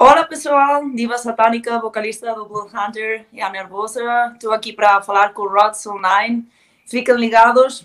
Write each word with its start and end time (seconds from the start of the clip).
Olá 0.00 0.22
pessoal, 0.22 0.88
diva 0.90 1.18
satânica, 1.18 1.80
vocalista 1.80 2.32
do 2.32 2.46
Blood 2.46 2.70
Hunter 2.72 3.26
e 3.32 3.40
a 3.40 3.50
Nervosa. 3.50 4.00
Estou 4.32 4.52
aqui 4.52 4.72
para 4.72 5.02
falar 5.02 5.30
com 5.30 5.42
o 5.42 5.48
Rods 5.48 5.84
Online. 5.88 6.46
Fiquem 6.86 7.16
ligados. 7.16 7.84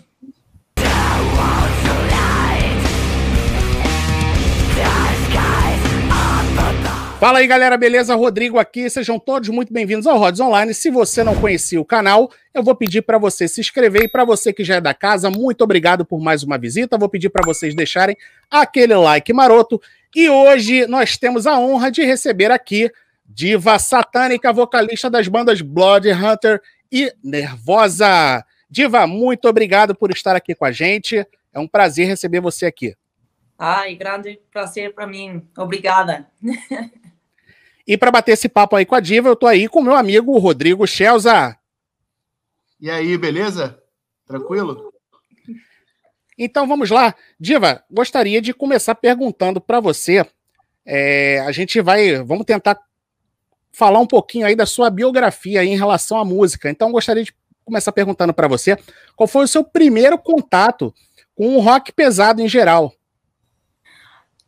Fala 7.18 7.38
aí 7.38 7.48
galera, 7.48 7.76
beleza? 7.76 8.14
Rodrigo 8.14 8.60
aqui, 8.60 8.88
sejam 8.88 9.18
todos 9.18 9.48
muito 9.48 9.72
bem-vindos 9.72 10.06
ao 10.06 10.16
Rods 10.16 10.40
Online. 10.40 10.72
Se 10.72 10.90
você 10.90 11.24
não 11.24 11.34
conhecia 11.34 11.80
o 11.80 11.84
canal, 11.84 12.30
eu 12.52 12.62
vou 12.62 12.76
pedir 12.76 13.02
para 13.02 13.18
você 13.18 13.48
se 13.48 13.60
inscrever 13.60 14.04
e 14.04 14.08
para 14.08 14.24
você 14.24 14.52
que 14.52 14.62
já 14.62 14.76
é 14.76 14.80
da 14.80 14.94
casa, 14.94 15.30
muito 15.30 15.64
obrigado 15.64 16.04
por 16.04 16.20
mais 16.20 16.44
uma 16.44 16.58
visita. 16.58 16.96
Vou 16.96 17.08
pedir 17.08 17.30
para 17.30 17.44
vocês 17.44 17.74
deixarem 17.74 18.16
aquele 18.48 18.94
like 18.94 19.32
maroto. 19.32 19.80
E 20.14 20.28
hoje 20.28 20.86
nós 20.86 21.16
temos 21.16 21.46
a 21.46 21.58
honra 21.58 21.90
de 21.90 22.04
receber 22.04 22.50
aqui 22.50 22.90
diva 23.26 23.78
satânica, 23.78 24.52
vocalista 24.52 25.10
das 25.10 25.26
bandas 25.26 25.60
Blood 25.60 26.10
Hunter 26.12 26.60
e 26.90 27.12
Nervosa. 27.22 28.44
Diva, 28.70 29.06
muito 29.06 29.48
obrigado 29.48 29.94
por 29.94 30.10
estar 30.10 30.36
aqui 30.36 30.54
com 30.54 30.64
a 30.64 30.72
gente. 30.72 31.26
É 31.52 31.58
um 31.58 31.66
prazer 31.66 32.06
receber 32.06 32.40
você 32.40 32.66
aqui. 32.66 32.94
Ai, 33.58 33.94
grande 33.94 34.40
prazer 34.52 34.94
para 34.94 35.06
mim. 35.06 35.46
Obrigada. 35.56 36.28
E 37.86 37.98
para 37.98 38.10
bater 38.10 38.32
esse 38.32 38.48
papo 38.48 38.76
aí 38.76 38.86
com 38.86 38.94
a 38.94 39.00
Diva, 39.00 39.28
eu 39.28 39.36
tô 39.36 39.46
aí 39.46 39.68
com 39.68 39.82
meu 39.82 39.94
amigo 39.94 40.38
Rodrigo 40.38 40.86
Schelza. 40.86 41.54
E 42.80 42.90
aí, 42.90 43.18
beleza? 43.18 43.78
Tranquilo? 44.26 44.93
Então 46.38 46.66
vamos 46.66 46.90
lá. 46.90 47.14
Diva, 47.38 47.84
gostaria 47.90 48.40
de 48.40 48.52
começar 48.52 48.94
perguntando 48.94 49.60
para 49.60 49.80
você. 49.80 50.26
É, 50.84 51.40
a 51.40 51.52
gente 51.52 51.80
vai. 51.80 52.22
Vamos 52.22 52.44
tentar 52.44 52.78
falar 53.72 53.98
um 53.98 54.06
pouquinho 54.06 54.46
aí 54.46 54.54
da 54.54 54.66
sua 54.66 54.90
biografia 54.90 55.64
em 55.64 55.76
relação 55.76 56.18
à 56.18 56.24
música. 56.24 56.70
Então 56.70 56.92
gostaria 56.92 57.24
de 57.24 57.34
começar 57.64 57.92
perguntando 57.92 58.34
para 58.34 58.48
você 58.48 58.76
qual 59.16 59.26
foi 59.26 59.44
o 59.44 59.48
seu 59.48 59.64
primeiro 59.64 60.18
contato 60.18 60.94
com 61.34 61.56
o 61.56 61.60
rock 61.60 61.92
pesado 61.92 62.40
em 62.40 62.48
geral. 62.48 62.92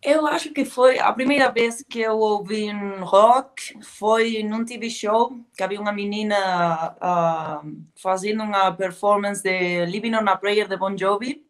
Eu 0.03 0.27
acho 0.27 0.53
que 0.53 0.65
foi 0.65 1.01
a 1.01 1.13
primeira 1.13 1.51
vez 1.51 1.83
que 1.83 2.01
eu 2.01 2.19
ouvi 2.19 2.73
um 2.73 3.03
rock 3.03 3.77
foi 3.83 4.43
num 4.43 4.65
TV 4.65 4.89
show 4.89 5.37
que 5.57 5.65
havia 5.65 5.81
uma 5.81 5.93
menina 5.93 6.95
uh, 7.01 7.83
fazendo 7.97 8.43
uma 8.45 8.71
performance 8.71 9.43
de 9.43 9.85
Living 9.87 10.15
on 10.15 10.29
a 10.29 10.37
Prayer 10.37 10.69
de 10.69 10.77
Bon 10.77 10.97
Jovi 10.97 11.46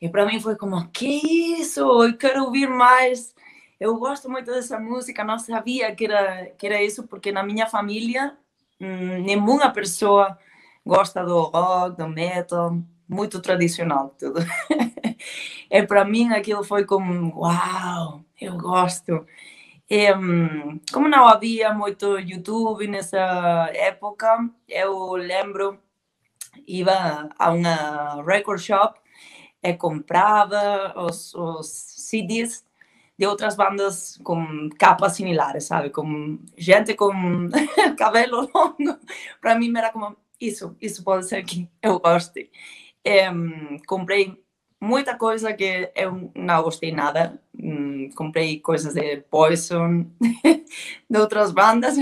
e 0.00 0.08
para 0.08 0.26
mim 0.26 0.40
foi 0.40 0.56
como 0.56 0.88
que 0.90 1.60
isso? 1.60 1.80
Eu 1.80 2.16
quero 2.16 2.44
ouvir 2.44 2.68
mais. 2.68 3.34
Eu 3.80 3.96
gosto 3.96 4.30
muito 4.30 4.50
dessa 4.50 4.78
música 4.78 5.24
não 5.24 5.38
sabia 5.38 5.94
que 5.94 6.04
era 6.04 6.46
que 6.58 6.66
era 6.66 6.82
isso 6.82 7.06
porque 7.06 7.32
na 7.32 7.42
minha 7.42 7.66
família 7.66 8.36
hum, 8.80 9.22
nenhuma 9.22 9.70
pessoa 9.70 10.38
gosta 10.84 11.24
do 11.24 11.42
rock 11.42 11.96
do 11.96 12.08
metal 12.08 12.78
muito 13.08 13.40
tradicional 13.40 14.14
tudo. 14.18 14.40
É 15.70 15.82
para 15.82 16.04
mim 16.04 16.32
aquilo 16.32 16.64
foi 16.64 16.84
como 16.86 17.36
uau 17.36 18.24
eu 18.40 18.56
gosto. 18.56 19.26
E, 19.90 20.12
um, 20.14 20.80
como 20.92 21.08
não 21.08 21.26
havia 21.26 21.72
muito 21.74 22.18
YouTube 22.18 22.86
nessa 22.86 23.70
época 23.74 24.48
eu 24.68 25.12
lembro 25.14 25.78
ia 26.66 27.28
a 27.38 27.52
uma 27.52 28.22
record 28.22 28.60
shop 28.60 28.98
e 29.62 29.74
comprava 29.74 30.94
os, 30.96 31.34
os 31.34 31.66
CDs 31.66 32.64
de 33.18 33.26
outras 33.26 33.56
bandas 33.56 34.16
com 34.22 34.68
capas 34.78 35.14
similares, 35.14 35.64
sabe? 35.64 35.90
Com 35.90 36.38
gente 36.56 36.94
com 36.94 37.12
cabelo 37.98 38.48
longo. 38.54 38.98
Para 39.40 39.58
mim 39.58 39.76
era 39.76 39.90
como, 39.90 40.16
isso, 40.40 40.76
isso 40.80 41.02
pode 41.02 41.28
ser 41.28 41.42
que 41.42 41.68
eu 41.82 41.98
goste. 41.98 42.48
Um, 43.04 43.78
comprei 43.86 44.40
muita 44.80 45.16
coisa 45.16 45.52
que 45.52 45.90
eu 45.96 46.30
não 46.34 46.62
gostei 46.62 46.92
nada. 46.92 47.40
Um, 47.58 48.08
comprei 48.14 48.60
coisas 48.60 48.94
de 48.94 49.16
Poison, 49.22 50.06
de 51.10 51.18
outras 51.18 51.50
bandas, 51.50 51.96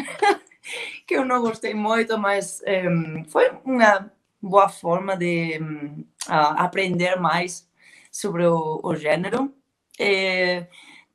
que 1.06 1.14
eu 1.16 1.24
não 1.24 1.40
gostei 1.40 1.72
muito, 1.72 2.18
mas 2.18 2.62
um, 2.66 3.24
foi 3.24 3.50
uma 3.64 4.12
boa 4.48 4.68
forma 4.68 5.16
de 5.16 5.58
um, 5.60 6.04
aprender 6.28 7.16
mais 7.20 7.68
sobre 8.10 8.46
o, 8.46 8.80
o 8.82 8.94
gênero. 8.96 9.54
E, 9.98 10.66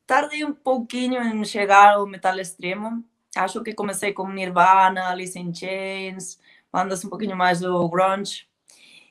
tardei 0.06 0.44
um 0.44 0.52
pouquinho 0.52 1.22
em 1.22 1.44
chegar 1.44 1.94
ao 1.94 2.06
metal 2.06 2.38
extremo. 2.38 3.04
Acho 3.36 3.62
que 3.62 3.74
comecei 3.74 4.12
com 4.12 4.28
Nirvana, 4.28 5.08
Alice 5.08 5.38
in 5.38 5.54
Chains, 5.54 6.38
bandas 6.70 7.04
um 7.04 7.08
pouquinho 7.08 7.36
mais 7.36 7.60
do 7.60 7.88
grunge. 7.88 8.46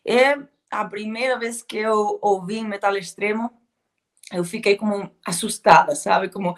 E 0.06 0.38
a 0.70 0.86
primeira 0.86 1.38
vez 1.40 1.64
que 1.64 1.78
eu 1.78 2.20
ouvi 2.22 2.64
metal 2.64 2.96
extremo, 2.96 3.52
eu 4.32 4.44
fiquei 4.44 4.76
como 4.78 5.12
assustada, 5.26 5.96
sabe? 5.96 6.30
Como, 6.30 6.56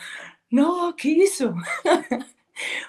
não, 0.51 0.93
que 0.93 1.09
isso? 1.09 1.53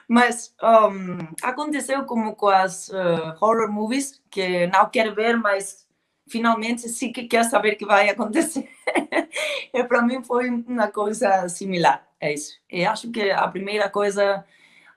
mas 0.09 0.55
um, 0.63 1.19
aconteceu 1.43 2.05
como 2.05 2.35
com 2.35 2.49
as 2.49 2.89
uh, 2.89 3.37
horror 3.41 3.71
movies, 3.71 4.21
que 4.31 4.67
não 4.69 4.89
quero 4.89 5.15
ver, 5.15 5.37
mas 5.37 5.87
finalmente 6.29 6.89
sim 6.89 7.13
que 7.13 7.25
quer 7.25 7.45
saber 7.45 7.77
que 7.77 7.87
vai 7.87 8.09
acontecer. 8.09 8.69
e 9.73 9.85
para 9.85 10.03
mim 10.03 10.23
foi 10.23 10.51
uma 10.51 10.89
coisa 10.89 11.49
similar, 11.49 12.07
é 12.21 12.33
isso. 12.35 12.53
E 12.71 12.85
acho 12.85 13.11
que 13.11 13.31
a 13.31 13.47
primeira 13.49 13.89
coisa 13.89 14.45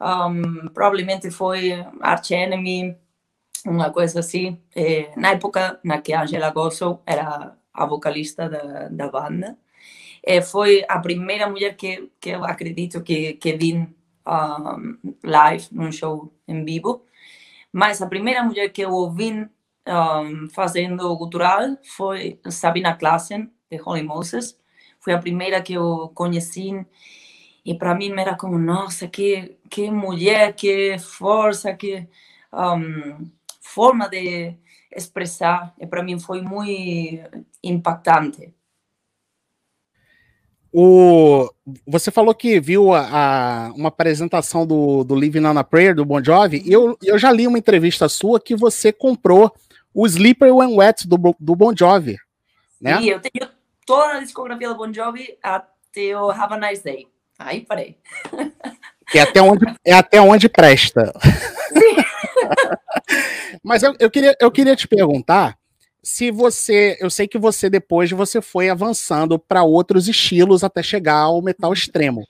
um, 0.02 0.68
provavelmente 0.70 1.32
foi 1.32 1.86
Arch 2.02 2.32
Enemy, 2.32 2.96
uma 3.66 3.92
coisa 3.92 4.20
assim. 4.20 4.62
E, 4.76 5.10
na 5.16 5.32
época 5.32 5.80
na 5.84 6.02
que 6.02 6.14
Angela 6.14 6.52
Gosso 6.52 7.00
era 7.06 7.56
a 7.74 7.86
vocalista 7.86 8.50
da, 8.50 8.88
da 8.90 9.10
banda, 9.10 9.58
e 10.24 10.42
foi 10.42 10.84
a 10.90 11.00
primeira 11.00 11.50
mulher 11.50 11.76
que, 11.76 12.12
que 12.20 12.32
eu 12.32 12.44
acredito 12.44 13.02
que, 13.02 13.34
que 13.34 13.56
vi 13.56 13.88
live, 15.24 15.68
num 15.72 15.92
show 15.92 16.34
em 16.48 16.64
vivo. 16.64 17.06
Mas 17.72 18.02
a 18.02 18.08
primeira 18.08 18.44
mulher 18.44 18.70
que 18.70 18.82
eu 18.82 18.92
ouvi 18.92 19.48
um, 19.88 20.50
fazendo 20.50 21.16
gutural 21.16 21.78
foi 21.84 22.40
Sabina 22.50 22.96
Klassen, 22.96 23.52
de 23.70 23.82
Holy 23.82 24.04
Moses. 24.04 24.60
Foi 25.00 25.14
a 25.14 25.20
primeira 25.20 25.62
que 25.62 25.74
eu 25.74 26.12
conheci. 26.14 26.86
E 27.64 27.76
para 27.76 27.96
mim 27.96 28.12
era 28.18 28.36
como, 28.36 28.58
nossa, 28.58 29.08
que, 29.08 29.58
que 29.70 29.92
mulher, 29.92 30.54
que 30.54 30.98
força, 31.00 31.74
que 31.76 32.08
um, 32.54 33.30
forma 33.62 34.10
de 34.10 34.56
expressar. 34.92 35.74
E 35.80 35.86
para 35.86 36.04
mim 36.04 36.20
foi 36.20 36.42
muito 36.42 37.30
impactante. 37.64 38.57
O, 40.72 41.50
você 41.86 42.12
falou 42.12 42.36
que 42.36 42.60
viu 42.60 42.94
a, 42.94 43.08
a, 43.10 43.74
uma 43.74 43.90
apresentação 43.90 44.66
do, 44.66 45.04
do 45.04 45.16
Living 45.16 45.46
on 45.46 45.58
a 45.58 45.64
Prayer, 45.64 45.96
do 45.96 46.06
Bon 46.06 46.24
Jovi, 46.24 46.62
e 46.66 46.72
eu, 46.72 46.98
eu 47.04 47.18
já 47.18 47.32
li 47.32 47.48
uma 47.48 47.58
entrevista 47.58 48.10
sua 48.10 48.40
que 48.40 48.56
você 48.56 48.92
comprou 48.92 49.52
o 49.94 50.06
Sleeper 50.06 50.56
When 50.56 50.76
Wet 50.76 51.08
do, 51.08 51.18
do 51.40 51.56
Bon 51.56 51.76
Jovi. 51.76 52.18
Né? 52.80 53.02
E 53.02 53.10
eu 53.10 53.20
tenho 53.20 53.50
toda 53.86 54.18
a 54.18 54.20
discografia 54.20 54.68
do 54.68 54.76
Bon 54.76 54.94
Jovi 54.94 55.38
até 55.42 56.20
o 56.20 56.30
Have 56.30 56.54
a 56.54 56.58
Nice 56.58 56.84
Day. 56.84 57.08
Aí 57.40 57.62
parei. 57.62 57.98
É 59.16 59.22
até 59.22 59.42
onde, 59.42 59.66
é 59.86 59.94
até 59.94 60.20
onde 60.20 60.50
presta. 60.50 61.14
Mas 63.64 63.82
eu, 63.82 63.96
eu, 64.00 64.12
queria, 64.12 64.36
eu 64.38 64.52
queria 64.52 64.76
te 64.76 64.86
perguntar 64.86 65.58
se 66.08 66.32
você, 66.32 66.98
eu 67.02 67.10
sei 67.10 67.28
que 67.28 67.38
você 67.38 67.70
depois 67.70 68.10
você 68.10 68.42
foi 68.42 68.70
avançando 68.70 69.38
para 69.38 69.64
outros 69.64 70.08
estilos 70.08 70.64
até 70.64 70.82
chegar 70.82 71.18
ao 71.18 71.42
metal 71.42 71.74
extremo, 71.74 72.26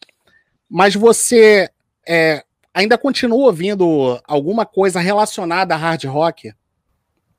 mas 0.68 0.96
você 0.96 1.69
é, 2.04 2.44
ainda 2.74 2.98
continua 2.98 3.46
ouvindo 3.46 4.19
alguma 4.25 4.66
coisa 4.66 5.00
relacionada 5.00 5.75
a 5.75 5.78
hard 5.78 6.06
rock? 6.06 6.51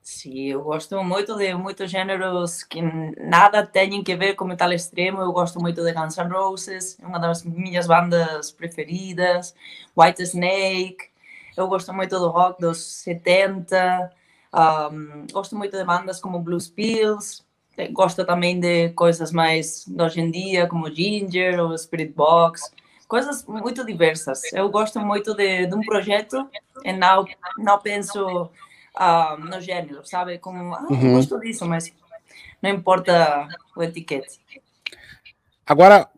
Sim, 0.01 0.53
eu 0.53 0.62
gosto 0.62 1.03
muito 1.03 1.37
de 1.37 1.53
muitos 1.55 1.91
gêneros 1.91 2.62
que 2.62 2.83
nada 2.83 3.67
têm 3.67 4.05
que 4.05 4.15
ver 4.15 4.37
com 4.37 4.45
metal 4.45 4.73
extremo. 4.73 5.21
Eu 5.21 5.33
gosto 5.33 5.61
muito 5.61 5.83
de 5.83 5.93
Guns 5.93 6.17
N' 6.17 6.31
Roses, 6.31 6.97
uma 7.03 7.19
das 7.19 7.43
minhas 7.43 7.89
bandas 7.89 8.53
preferidas. 8.53 9.57
White 9.97 10.23
Snake. 10.23 10.99
Eu 11.57 11.67
gosto 11.67 11.93
muito 11.93 12.17
do 12.17 12.29
rock 12.29 12.61
dos 12.61 12.79
70. 12.79 14.17
Um, 14.53 15.27
gosto 15.33 15.56
muito 15.56 15.77
de 15.77 15.85
bandas 15.85 16.21
como 16.21 16.41
Blues 16.41 16.69
Pills, 16.69 17.43
eh, 17.77 17.89
gosto 17.89 18.25
também 18.25 18.59
de 18.59 18.91
coisas 18.91 19.31
mais 19.31 19.85
de 19.87 20.03
hoje 20.03 20.21
em 20.21 20.31
dia, 20.31 20.67
como 20.67 20.91
Ginger 20.91 21.61
ou 21.61 21.77
Spirit 21.77 22.12
Box, 22.12 22.73
coisas 23.06 23.45
muito 23.47 23.85
diversas. 23.85 24.41
Eu 24.53 24.69
gosto 24.69 25.00
muito 25.00 25.35
de, 25.35 25.67
de 25.67 25.75
um 25.75 25.81
projeto 25.83 26.49
e 26.85 26.93
não, 26.93 27.25
não 27.59 27.79
penso 27.79 28.50
no 29.39 29.61
gênero, 29.61 30.05
sabe? 30.05 30.39
Como, 30.39 30.75
ah, 30.75 30.87
uhum. 30.91 31.15
gosto 31.15 31.39
disso, 31.39 31.65
mas 31.67 31.93
não 32.61 32.71
importa 32.71 33.47
o 33.77 33.83
etiquete. 33.83 34.41
Agora, 35.65 36.09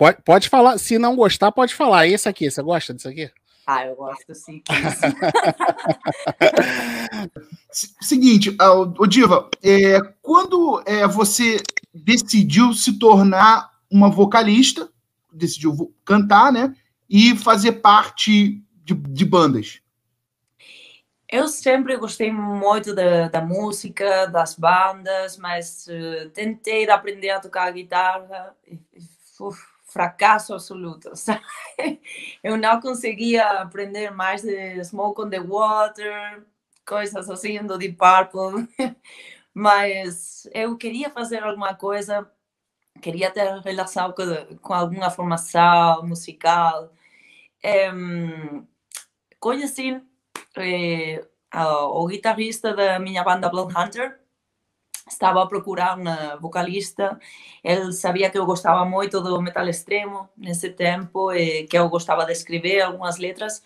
Pode, 0.00 0.16
pode 0.24 0.48
falar, 0.48 0.78
se 0.78 0.98
não 0.98 1.14
gostar, 1.14 1.52
pode 1.52 1.74
falar. 1.74 2.06
Esse 2.06 2.26
aqui, 2.26 2.50
você 2.50 2.62
gosta 2.62 2.94
disso 2.94 3.06
aqui? 3.06 3.30
Ah, 3.66 3.86
eu 3.86 3.94
gosto 3.94 4.34
sim. 4.34 4.62
Seguinte, 8.00 8.56
o 8.98 9.06
Diva, 9.06 9.48
é, 9.62 10.00
quando 10.20 10.82
é, 10.86 11.06
você 11.06 11.62
decidiu 11.94 12.72
se 12.72 12.98
tornar 12.98 13.70
uma 13.90 14.10
vocalista, 14.10 14.90
decidiu 15.32 15.94
cantar, 16.04 16.52
né? 16.52 16.74
E 17.08 17.36
fazer 17.36 17.72
parte 17.72 18.62
de, 18.84 18.94
de 18.94 19.24
bandas? 19.24 19.80
Eu 21.28 21.46
sempre 21.46 21.96
gostei 21.96 22.32
muito 22.32 22.92
da, 22.92 23.28
da 23.28 23.40
música, 23.40 24.26
das 24.26 24.56
bandas, 24.56 25.36
mas 25.36 25.86
uh, 25.86 26.28
tentei 26.30 26.90
aprender 26.90 27.30
a 27.30 27.38
tocar 27.38 27.72
guitarra. 27.72 28.56
Uf, 29.40 29.60
fracasso 29.90 30.54
absoluto. 30.54 31.14
Sabe? 31.16 31.42
Eu 32.42 32.56
não 32.56 32.80
conseguia 32.80 33.62
aprender 33.62 34.10
mais 34.10 34.42
de 34.42 34.82
Smoke 34.84 35.20
on 35.22 35.30
the 35.30 35.40
Water, 35.40 36.44
coisas 36.86 37.28
assim 37.30 37.64
do 37.64 37.78
Deep 37.78 37.96
Purple, 37.96 38.68
mas 39.54 40.48
eu 40.52 40.76
queria 40.76 41.10
fazer 41.10 41.42
alguma 41.42 41.74
coisa, 41.74 42.30
queria 43.00 43.30
ter 43.30 43.60
relação 43.60 44.12
com, 44.12 44.56
com 44.60 44.74
alguma 44.74 45.10
formação 45.10 46.06
musical. 46.06 46.92
É, 47.62 47.90
conheci 49.38 50.02
é, 50.56 51.22
o 51.52 52.06
guitarrista 52.06 52.74
da 52.74 52.98
minha 52.98 53.22
banda 53.22 53.48
Blood 53.48 53.74
Hunter, 53.76 54.20
estava 55.12 55.42
a 55.42 55.46
procurar 55.46 55.98
uma 55.98 56.36
vocalista. 56.36 57.18
Ele 57.62 57.92
sabia 57.92 58.30
que 58.30 58.38
eu 58.38 58.46
gostava 58.46 58.84
muito 58.84 59.20
do 59.20 59.40
metal 59.42 59.68
extremo 59.68 60.28
nesse 60.36 60.70
tempo 60.70 61.32
e 61.32 61.64
que 61.64 61.78
eu 61.78 61.88
gostava 61.88 62.24
de 62.24 62.32
escrever 62.32 62.82
algumas 62.82 63.18
letras. 63.18 63.62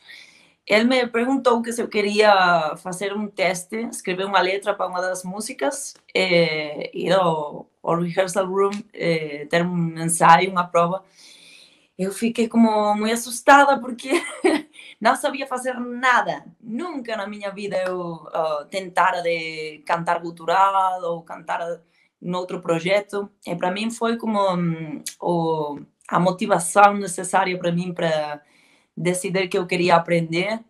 Ele 0.67 0.85
me 0.85 1.07
perguntou 1.07 1.61
que 1.63 1.73
se 1.73 1.83
eu 1.83 1.89
queria 1.89 2.75
fazer 2.79 3.15
um 3.15 3.29
teste, 3.29 3.77
escrever 3.91 4.25
uma 4.27 4.41
letra 4.41 4.75
para 4.75 4.87
uma 4.87 5.01
das 5.01 5.23
músicas, 5.23 5.95
e 6.15 6.91
ir 6.95 7.13
ao, 7.13 7.69
ao 7.83 8.01
rehearsal 8.01 8.47
room, 8.47 8.71
ter 9.51 9.65
um 9.67 10.03
ensaio, 10.03 10.51
uma 10.51 10.65
prova 10.67 11.05
eu 11.99 12.13
fiquei 12.13 12.49
como 12.49 12.95
muito 12.95 13.15
assustada 13.15 13.79
porque 13.79 14.11
não 15.01 15.17
sabia 15.17 15.47
fazer 15.47 15.75
nada. 15.79 16.45
Nunca 16.61 17.17
na 17.17 17.27
minha 17.27 17.51
vida 17.51 17.77
eu 17.83 18.15
uh, 18.15 18.65
tentara 18.71 19.23
de 19.23 19.83
cantar 19.87 20.21
cultural 20.21 21.03
ou 21.03 21.23
cantar 21.23 21.61
em 22.23 22.35
outro 22.35 22.61
projeto. 22.61 23.31
E 23.47 23.55
para 23.55 23.71
mim 23.71 23.91
foi 23.91 24.17
como 24.17 24.39
um, 24.55 25.03
o, 25.21 25.81
a 26.09 26.19
motivação 26.19 26.95
necessária 26.95 27.59
para 27.59 27.73
mim 27.73 27.93
para 27.93 28.41
decidir 28.97 29.49
que 29.49 29.59
eu 29.59 29.67
queria 29.67 29.97
aprender. 29.97 30.61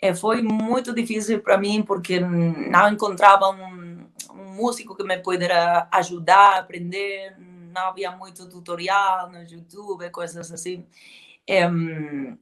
E 0.00 0.14
foi 0.14 0.42
muito 0.42 0.94
difícil 0.94 1.40
para 1.40 1.58
mim 1.58 1.82
porque 1.82 2.20
não 2.20 2.92
encontrava 2.92 3.48
um, 3.50 4.06
um 4.32 4.54
músico 4.54 4.94
que 4.94 5.02
me 5.02 5.18
pudesse 5.18 5.86
ajudar 5.90 6.54
a 6.54 6.58
aprender 6.58 7.36
não 7.76 7.88
havia 7.88 8.10
muito 8.10 8.48
tutorial 8.48 9.30
no 9.30 9.42
YouTube, 9.42 10.08
coisas 10.10 10.50
assim. 10.50 10.86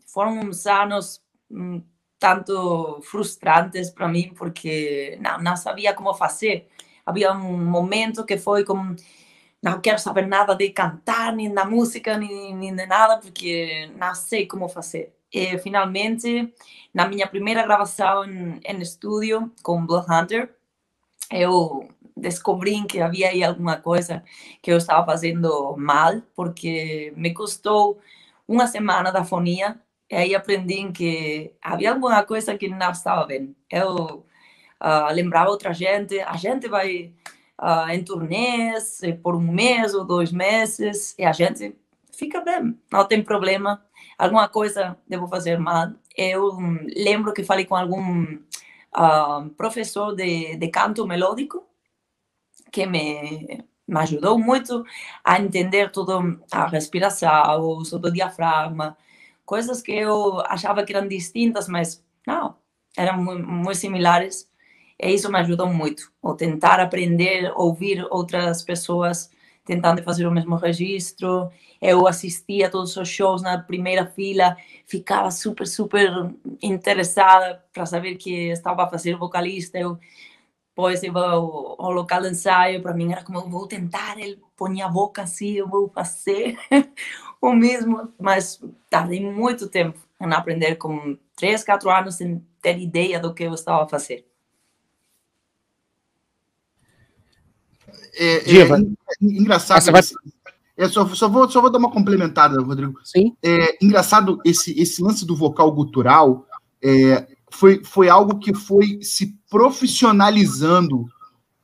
Foram 0.07 0.41
uns 0.41 0.67
anos 0.67 1.23
um, 1.51 1.83
tanto 2.19 3.01
frustrantes 3.03 3.91
para 3.91 4.09
mim, 4.09 4.33
porque 4.35 5.19
não, 5.21 5.39
não 5.43 5.57
sabia 5.57 5.93
como 5.93 6.15
fazer. 6.15 6.69
Havia 7.05 7.33
um 7.33 7.65
momento 7.65 8.25
que 8.25 8.39
foi 8.39 8.65
como 8.65 8.97
não 9.65 9.81
quero 9.81 9.99
saber 9.99 10.27
nada 10.27 10.55
de 10.55 10.69
cantar, 10.71 11.33
nem 11.35 11.53
da 11.53 11.65
música, 11.65 12.19
nem, 12.19 12.55
nem 12.55 12.75
de 12.77 12.87
nada, 12.87 13.19
porque 13.19 13.91
não 13.97 14.15
sei 14.15 14.47
como 14.47 14.69
fazer. 14.69 15.15
E 15.33 15.57
finalmente, 15.59 16.53
na 16.93 17.09
minha 17.09 17.27
primeira 17.27 17.63
gravação 17.63 18.25
em, 18.25 18.61
em 18.63 18.83
estúdio 18.83 19.51
com 19.63 19.87
Blood 19.87 20.07
Hunter, 20.11 20.55
eu 21.31 21.89
descobri 22.15 22.85
que 22.85 23.01
havia 23.01 23.31
aí 23.31 23.43
alguma 23.43 23.77
coisa 23.79 24.23
que 24.63 24.71
eu 24.71 24.77
estava 24.77 25.07
fazendo 25.07 25.75
mal, 25.79 26.21
porque 26.37 27.13
me 27.17 27.33
custou 27.33 27.99
uma 28.47 28.67
semana 28.67 29.11
da 29.11 29.25
fonia, 29.25 29.81
e 30.11 30.15
aí 30.15 30.35
aprendi 30.35 30.93
que 30.93 31.53
havia 31.63 31.93
alguma 31.93 32.23
coisa 32.23 32.57
que 32.57 32.69
não 32.69 32.91
estava 32.91 33.27
bem. 33.27 33.55
Eu 33.71 34.27
uh, 34.83 35.13
lembrava 35.13 35.51
outra 35.51 35.73
gente, 35.73 36.21
a 36.21 36.37
gente 36.37 36.69
vai 36.69 37.13
uh, 37.61 37.91
em 37.91 38.05
turnês 38.05 39.01
por 39.23 39.35
um 39.35 39.41
mês 39.41 39.95
ou 39.95 40.05
dois 40.05 40.31
meses, 40.33 41.15
e 41.19 41.25
a 41.25 41.33
gente 41.33 41.75
fica 42.13 42.41
bem, 42.41 42.79
não 42.93 43.05
tem 43.07 43.23
problema. 43.23 43.83
Alguma 44.19 44.49
coisa 44.49 44.97
devo 45.09 45.27
fazer 45.27 45.59
mal. 45.59 45.91
Eu 46.17 46.51
um, 46.53 46.87
lembro 46.95 47.33
que 47.33 47.43
falei 47.43 47.65
com 47.65 47.75
algum 47.75 48.23
uh, 48.95 49.51
professor 49.57 50.15
de, 50.15 50.57
de 50.57 50.69
canto 50.69 51.07
melódico, 51.07 51.65
que 52.71 52.87
me, 52.87 53.65
me 53.87 53.99
ajudou 54.01 54.39
muito 54.39 54.85
a 55.23 55.41
entender 55.41 55.91
tudo 55.91 56.41
a 56.51 56.67
respiração, 56.67 57.61
o 57.61 58.11
diafragma, 58.11 58.97
coisas 59.45 59.83
que 59.83 59.93
eu 59.93 60.41
achava 60.47 60.85
que 60.85 60.95
eram 60.95 61.07
distintas, 61.07 61.69
mas 61.69 62.03
não, 62.27 62.57
eram 62.97 63.23
muito, 63.23 63.47
muito 63.47 63.79
similares. 63.79 64.49
E 64.99 65.11
isso 65.13 65.31
me 65.31 65.39
ajudou 65.39 65.67
muito, 65.67 66.13
o 66.23 66.35
tentar 66.35 66.81
aprender, 66.81 67.53
ouvir 67.57 68.07
outras 68.11 68.63
pessoas 68.63 69.31
tentando 69.65 70.03
fazer 70.03 70.27
o 70.27 70.31
mesmo 70.31 70.57
registro. 70.57 71.51
Eu 71.81 72.07
assistia 72.07 72.71
todos 72.71 72.97
os 72.97 73.09
shows 73.09 73.43
na 73.43 73.59
primeira 73.59 74.07
fila, 74.07 74.57
ficava 74.87 75.31
super, 75.31 75.67
super 75.67 76.11
interessada 76.63 77.63
para 77.73 77.87
saber 77.87 78.17
que 78.17 78.51
estava 78.51 78.85
a 78.85 78.89
fazer 78.89 79.17
vocalista. 79.17 79.79
Eu 79.79 79.99
depois 80.75 81.05
eu 81.05 81.13
vou 81.13 81.23
ao 81.23 81.93
local 81.93 82.21
de 82.21 82.31
ensaio, 82.31 82.83
para 82.83 82.93
mim 82.93 83.13
era 83.13 83.23
como, 83.23 83.39
eu 83.39 83.49
vou 83.49 83.69
tentar, 83.69 84.19
ele 84.19 84.43
põe 84.57 84.83
a 84.83 84.89
boca 84.89 85.23
assim, 85.23 85.53
eu 85.53 85.69
vou 85.69 85.89
fazer 85.89 86.59
o 87.41 87.53
mesmo, 87.53 88.13
mas 88.21 88.61
tardei 88.91 89.21
muito 89.21 89.69
tempo 89.69 89.97
em 90.21 90.33
aprender, 90.35 90.75
com 90.75 91.17
três, 91.37 91.63
quatro 91.63 91.89
anos, 91.89 92.17
sem 92.17 92.45
ter 92.61 92.77
ideia 92.81 93.21
do 93.21 93.33
que 93.33 93.45
eu 93.45 93.55
estava 93.55 93.85
a 93.85 93.89
fazer. 93.89 94.27
É, 98.17 98.59
é, 98.59 98.63
é 98.63 98.79
engraçado. 99.23 99.89
Ah, 99.89 99.93
vai... 99.93 100.03
Eu 100.77 100.89
só, 100.89 101.07
só, 101.07 101.29
vou, 101.29 101.49
só 101.49 101.61
vou 101.61 101.71
dar 101.71 101.79
uma 101.79 101.91
complementada, 101.91 102.61
Rodrigo. 102.61 102.99
Sim. 103.05 103.37
É 103.41 103.77
engraçado 103.81 104.41
esse, 104.45 104.73
esse 104.81 105.01
lance 105.01 105.25
do 105.25 105.37
vocal 105.37 105.71
gutural. 105.71 106.45
É, 106.83 107.29
foi, 107.55 107.83
foi 107.85 108.09
algo 108.09 108.39
que 108.39 108.53
foi 108.53 108.99
se 109.01 109.39
profissionalizando 109.49 111.07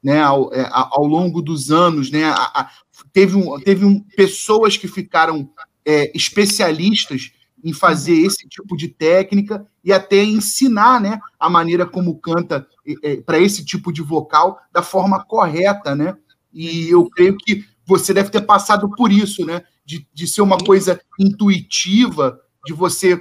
né, 0.02 0.22
ao, 0.22 0.52
é, 0.54 0.68
ao 0.72 1.04
longo 1.04 1.42
dos 1.42 1.70
anos. 1.72 2.10
Né, 2.10 2.24
a, 2.24 2.34
a, 2.34 2.70
teve 3.12 3.36
um, 3.36 3.58
teve 3.58 3.84
um, 3.84 4.00
pessoas 4.16 4.76
que 4.76 4.86
ficaram 4.86 5.50
é, 5.84 6.16
especialistas 6.16 7.32
em 7.62 7.72
fazer 7.72 8.14
esse 8.14 8.48
tipo 8.48 8.76
de 8.76 8.88
técnica 8.88 9.66
e 9.84 9.92
até 9.92 10.22
ensinar 10.22 11.00
né, 11.00 11.20
a 11.38 11.50
maneira 11.50 11.84
como 11.84 12.18
canta 12.18 12.66
é, 13.02 13.16
para 13.16 13.40
esse 13.40 13.64
tipo 13.64 13.92
de 13.92 14.00
vocal 14.00 14.60
da 14.72 14.82
forma 14.82 15.22
correta. 15.24 15.94
Né? 15.94 16.16
E 16.52 16.88
eu 16.88 17.10
creio 17.10 17.36
que 17.36 17.64
você 17.84 18.14
deve 18.14 18.30
ter 18.30 18.42
passado 18.42 18.88
por 18.90 19.10
isso, 19.10 19.44
né? 19.44 19.62
De, 19.84 20.06
de 20.14 20.28
ser 20.28 20.42
uma 20.42 20.56
coisa 20.56 21.00
intuitiva, 21.18 22.38
de 22.64 22.72
você 22.72 23.20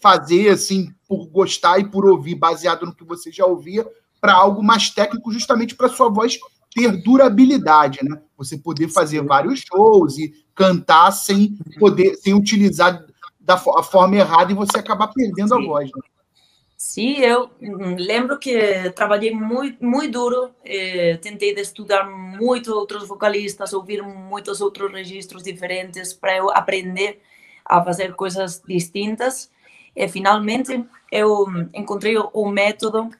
fazer 0.00 0.48
assim 0.48 0.94
por 1.08 1.26
gostar 1.26 1.78
e 1.78 1.88
por 1.88 2.04
ouvir, 2.06 2.34
baseado 2.34 2.86
no 2.86 2.94
que 2.94 3.04
você 3.04 3.30
já 3.30 3.46
ouvia, 3.46 3.86
para 4.20 4.34
algo 4.34 4.62
mais 4.62 4.90
técnico, 4.90 5.32
justamente 5.32 5.74
para 5.74 5.88
sua 5.88 6.08
voz 6.08 6.38
ter 6.74 7.02
durabilidade, 7.02 8.00
né? 8.02 8.20
Você 8.36 8.58
poder 8.58 8.88
fazer 8.88 9.22
vários 9.22 9.60
shows 9.60 10.18
e 10.18 10.32
cantar 10.54 11.10
sem 11.10 11.56
poder, 11.78 12.16
sem 12.16 12.34
utilizar 12.34 13.04
da 13.40 13.56
forma 13.56 14.16
errada 14.16 14.50
e 14.50 14.54
você 14.54 14.78
acabar 14.78 15.08
perdendo 15.08 15.54
Sim. 15.54 15.62
a 15.62 15.66
voz. 15.66 15.86
Né? 15.86 16.02
Sim, 16.76 17.16
eu 17.18 17.50
lembro 17.98 18.38
que 18.38 18.90
trabalhei 18.90 19.32
muito, 19.32 19.82
muito 19.82 20.12
duro, 20.12 20.50
eh, 20.62 21.18
tentei 21.22 21.52
estudar 21.54 22.04
muito 22.04 22.74
outros 22.74 23.08
vocalistas, 23.08 23.72
ouvir 23.72 24.02
muitos 24.02 24.60
outros 24.60 24.92
registros 24.92 25.42
diferentes 25.42 26.12
para 26.12 26.36
eu 26.36 26.50
aprender 26.50 27.22
a 27.64 27.82
fazer 27.82 28.14
coisas 28.14 28.62
distintas 28.66 29.50
e 29.96 30.08
finalmente 30.08 30.84
eu 31.10 31.46
encontrei 31.72 32.16
o 32.18 32.46
método 32.50 33.10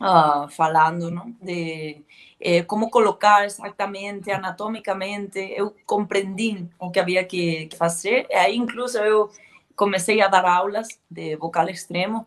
uh, 0.00 0.48
falando 0.50 1.10
não? 1.10 1.34
de 1.40 2.02
eh, 2.40 2.62
como 2.64 2.90
colocar 2.90 3.46
exatamente, 3.46 4.30
anatomicamente. 4.30 5.38
Eu 5.56 5.74
compreendi 5.86 6.68
o 6.78 6.90
que 6.90 7.00
havia 7.00 7.24
que, 7.24 7.66
que 7.66 7.76
fazer. 7.76 8.26
E 8.28 8.34
aí, 8.34 8.54
incluso, 8.54 8.98
eu 8.98 9.30
comecei 9.74 10.20
a 10.20 10.28
dar 10.28 10.44
aulas 10.44 10.88
de 11.10 11.36
vocal 11.36 11.68
extremo. 11.70 12.26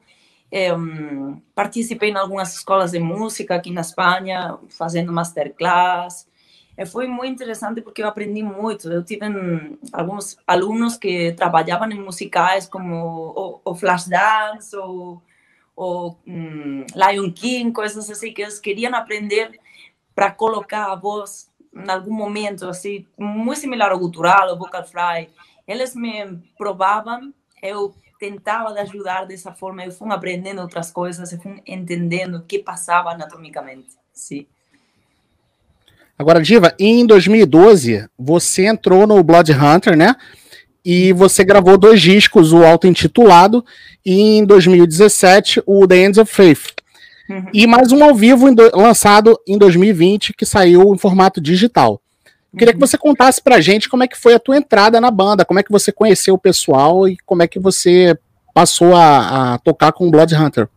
Um, 0.51 1.39
participei 1.53 2.09
em 2.09 2.15
algumas 2.15 2.55
escolas 2.55 2.91
de 2.91 2.99
música 2.99 3.55
aqui 3.55 3.69
na 3.69 3.81
Espanha, 3.81 4.57
fazendo 4.69 5.13
masterclass. 5.13 6.27
E 6.77 6.85
foi 6.85 7.07
muito 7.07 7.33
interessante 7.33 7.81
porque 7.81 8.03
eu 8.03 8.07
aprendi 8.07 8.43
muito. 8.43 8.91
Eu 8.91 9.03
tive 9.03 9.25
alguns 9.91 10.37
alunos 10.45 10.95
que 10.95 11.33
trabalhavam 11.33 11.89
em 11.89 11.99
musicais 11.99 12.67
como 12.67 12.93
o, 13.35 13.61
o 13.65 13.75
Flashdance 13.75 14.75
ou 14.75 15.21
o 15.75 16.15
um, 16.27 16.85
Lion 16.95 17.31
King, 17.31 17.71
coisas 17.71 18.09
assim 18.09 18.33
que 18.33 18.41
eles 18.41 18.59
queriam 18.59 18.93
aprender 18.95 19.59
para 20.13 20.31
colocar 20.31 20.91
a 20.91 20.95
voz 20.95 21.51
em 21.73 21.89
algum 21.89 22.13
momento, 22.13 22.67
assim, 22.67 23.05
muito 23.17 23.59
similar 23.59 23.91
ao 23.91 23.99
gutural, 23.99 24.49
ao 24.49 24.57
vocal 24.57 24.83
fry. 24.83 25.29
Eles 25.67 25.95
me 25.95 26.41
provavam, 26.57 27.33
eu 27.61 27.93
tentava 28.19 28.69
ajudar 28.81 29.25
dessa 29.25 29.51
forma, 29.51 29.83
eu 29.83 29.91
fui 29.91 30.11
aprendendo 30.11 30.61
outras 30.61 30.91
coisas, 30.91 31.31
eu 31.31 31.39
fui 31.39 31.61
entendendo 31.67 32.35
o 32.35 32.43
que 32.43 32.59
passava 32.59 33.11
anatomicamente. 33.11 33.95
Sim. 34.11 34.47
Agora, 36.17 36.41
Diva, 36.41 36.73
em 36.79 37.05
2012, 37.05 38.07
você 38.17 38.65
entrou 38.65 39.05
no 39.05 39.21
Blood 39.23 39.51
Hunter, 39.51 39.95
né? 39.95 40.15
E 40.83 41.13
você 41.13 41.43
gravou 41.43 41.77
dois 41.77 42.01
discos, 42.01 42.53
o 42.53 42.63
auto-intitulado, 42.63 43.63
e 44.03 44.37
em 44.37 44.45
2017, 44.45 45.61
o 45.65 45.85
The 45.87 46.05
Ends 46.05 46.17
of 46.17 46.33
Faith. 46.33 46.73
Uhum. 47.29 47.45
E 47.53 47.67
mais 47.67 47.91
um 47.91 48.03
ao 48.03 48.15
vivo 48.15 48.49
em 48.49 48.53
do, 48.55 48.71
lançado 48.73 49.37
em 49.45 49.57
2020, 49.57 50.33
que 50.33 50.45
saiu 50.45 50.93
em 50.93 50.97
formato 50.97 51.39
digital. 51.39 52.01
Eu 52.51 52.57
queria 52.57 52.73
uhum. 52.73 52.79
que 52.79 52.87
você 52.87 52.97
contasse 52.97 53.41
pra 53.41 53.61
gente 53.61 53.87
como 53.87 54.03
é 54.03 54.07
que 54.07 54.17
foi 54.17 54.33
a 54.33 54.39
tua 54.39 54.57
entrada 54.57 54.99
na 54.99 55.11
banda, 55.11 55.45
como 55.45 55.59
é 55.59 55.63
que 55.63 55.71
você 55.71 55.91
conheceu 55.91 56.33
o 56.33 56.39
pessoal 56.39 57.07
e 57.07 57.17
como 57.25 57.43
é 57.43 57.47
que 57.47 57.59
você 57.59 58.17
passou 58.53 58.95
a, 58.95 59.53
a 59.53 59.57
tocar 59.59 59.91
com 59.91 60.07
o 60.07 60.11
Blood 60.11 60.33
Hunter. 60.33 60.67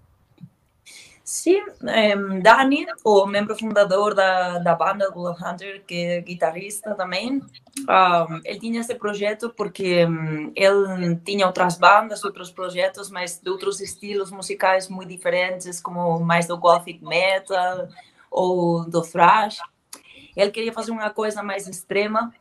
Sim, 1.40 1.62
um, 1.80 2.38
Dani, 2.42 2.86
o 3.02 3.24
membro 3.24 3.56
fundador 3.56 4.14
da, 4.14 4.58
da 4.58 4.74
banda 4.74 5.10
Blood 5.10 5.42
Hunter, 5.42 5.82
que 5.86 5.94
é 5.94 6.20
guitarrista 6.20 6.94
também, 6.94 7.40
um, 7.78 8.40
ele 8.44 8.60
tinha 8.60 8.78
esse 8.78 8.94
projeto 8.94 9.48
porque 9.56 10.04
um, 10.04 10.52
ele 10.54 11.16
tinha 11.24 11.46
outras 11.46 11.78
bandas, 11.78 12.24
outros 12.24 12.50
projetos, 12.50 13.08
mas 13.10 13.40
de 13.40 13.48
outros 13.48 13.80
estilos 13.80 14.30
musicais 14.30 14.86
muito 14.90 15.08
diferentes, 15.08 15.80
como 15.80 16.20
mais 16.20 16.46
do 16.46 16.58
gothic 16.58 17.02
metal 17.02 17.88
ou 18.30 18.84
do 18.84 19.00
thrash. 19.00 19.60
Ele 20.36 20.50
queria 20.50 20.74
fazer 20.74 20.90
uma 20.90 21.08
coisa 21.08 21.42
mais 21.42 21.66
extrema. 21.66 22.34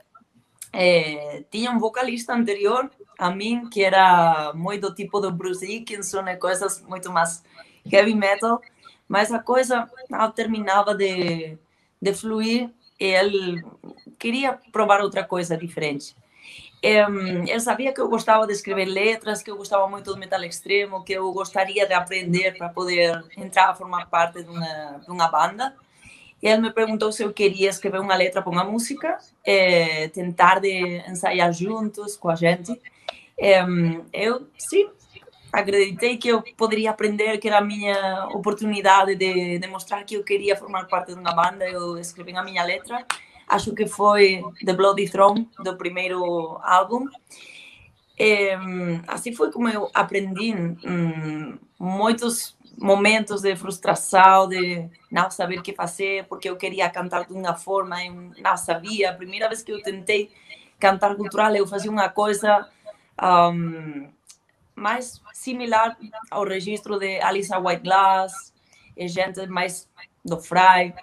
É, 0.73 1.45
tinha 1.49 1.71
um 1.71 1.79
vocalista 1.79 2.33
anterior 2.33 2.91
a 3.17 3.31
mim, 3.31 3.69
que 3.69 3.81
era 3.81 4.51
muito 4.53 4.93
tipo 4.93 5.21
do 5.21 5.31
Bruce 5.31 5.65
Dickinson, 5.65 6.27
e 6.27 6.35
coisas 6.35 6.81
muito 6.81 7.09
mais 7.09 7.41
heavy 7.89 8.13
metal 8.13 8.61
mas 9.09 9.31
a 9.31 9.39
coisa 9.39 9.89
não 10.07 10.31
terminava 10.31 10.93
de, 10.93 11.57
de 11.99 12.13
fluir 12.13 12.69
e 12.99 13.05
ele 13.05 13.65
queria 14.19 14.59
provar 14.71 15.01
outra 15.01 15.23
coisa 15.23 15.57
diferente. 15.57 16.15
ele 16.81 17.59
sabia 17.59 17.91
que 17.91 17.99
eu 17.99 18.07
gostava 18.07 18.45
de 18.45 18.53
escrever 18.53 18.85
letras, 18.85 19.41
que 19.41 19.49
eu 19.49 19.57
gostava 19.57 19.87
muito 19.87 20.13
do 20.13 20.19
metal 20.19 20.43
extremo, 20.43 21.03
que 21.03 21.13
eu 21.13 21.31
gostaria 21.33 21.87
de 21.87 21.93
aprender 21.93 22.55
para 22.55 22.69
poder 22.69 23.25
entrar 23.35 23.69
a 23.69 23.75
formar 23.75 24.05
parte 24.05 24.43
de 24.43 24.49
uma, 24.49 25.01
de 25.03 25.09
uma 25.09 25.27
banda. 25.27 25.75
E 26.41 26.47
ele 26.47 26.61
me 26.61 26.71
perguntou 26.71 27.11
se 27.11 27.23
eu 27.23 27.33
queria 27.33 27.69
escrever 27.69 27.99
uma 27.99 28.15
letra 28.15 28.41
para 28.41 28.51
uma 28.51 28.63
música, 28.63 29.17
tentar 30.13 30.59
de 30.59 31.03
ensaiar 31.09 31.51
juntos 31.51 32.15
com 32.15 32.29
a 32.29 32.35
gente. 32.35 32.79
eu, 34.13 34.47
sim, 34.57 34.89
acreditei 35.51 36.17
que 36.17 36.29
eu 36.29 36.43
poderia 36.55 36.91
aprender, 36.91 37.37
que 37.37 37.47
era 37.47 37.57
a 37.57 37.61
minha 37.61 38.27
oportunidade 38.33 39.15
de, 39.15 39.59
demonstrar 39.59 40.03
que 40.03 40.15
eu 40.15 40.23
queria 40.23 40.55
formar 40.55 40.85
parte 40.87 41.13
de 41.13 41.19
uma 41.19 41.33
banda. 41.33 41.67
Eu 41.67 41.97
escrevi 41.97 42.35
a 42.35 42.43
minha 42.43 42.63
letra, 42.63 43.05
acho 43.47 43.73
que 43.73 43.87
foi 43.87 44.43
The 44.65 44.73
Bloody 44.73 45.09
Throne, 45.09 45.49
do 45.59 45.75
primeiro 45.77 46.59
álbum. 46.63 47.07
E, 48.17 48.51
assim 49.07 49.33
foi 49.33 49.51
como 49.51 49.69
eu 49.69 49.89
aprendi 49.93 50.53
um, 50.53 51.57
muitos 51.79 52.57
momentos 52.77 53.41
de 53.41 53.55
frustração, 53.55 54.47
de 54.47 54.89
não 55.11 55.29
saber 55.29 55.59
o 55.59 55.61
que 55.63 55.73
fazer, 55.73 56.25
porque 56.25 56.49
eu 56.49 56.55
queria 56.55 56.89
cantar 56.89 57.25
de 57.25 57.33
uma 57.33 57.55
forma 57.55 58.01
e 58.03 58.09
não 58.09 58.57
sabia. 58.57 59.11
A 59.11 59.13
primeira 59.13 59.47
vez 59.47 59.61
que 59.61 59.71
eu 59.71 59.81
tentei 59.81 60.31
cantar 60.79 61.15
cultural, 61.15 61.53
eu 61.55 61.67
fazia 61.67 61.91
uma 61.91 62.07
coisa 62.07 62.67
um, 63.21 64.07
mais 64.79 65.21
similar 65.33 65.97
ao 66.31 66.43
registro 66.45 66.97
de 66.97 67.19
Alisa 67.21 67.59
White 67.59 67.83
Glass, 67.83 68.53
e 68.95 69.07
gente 69.07 69.45
mais 69.47 69.87
do 70.23 70.39
Fry, 70.39 70.93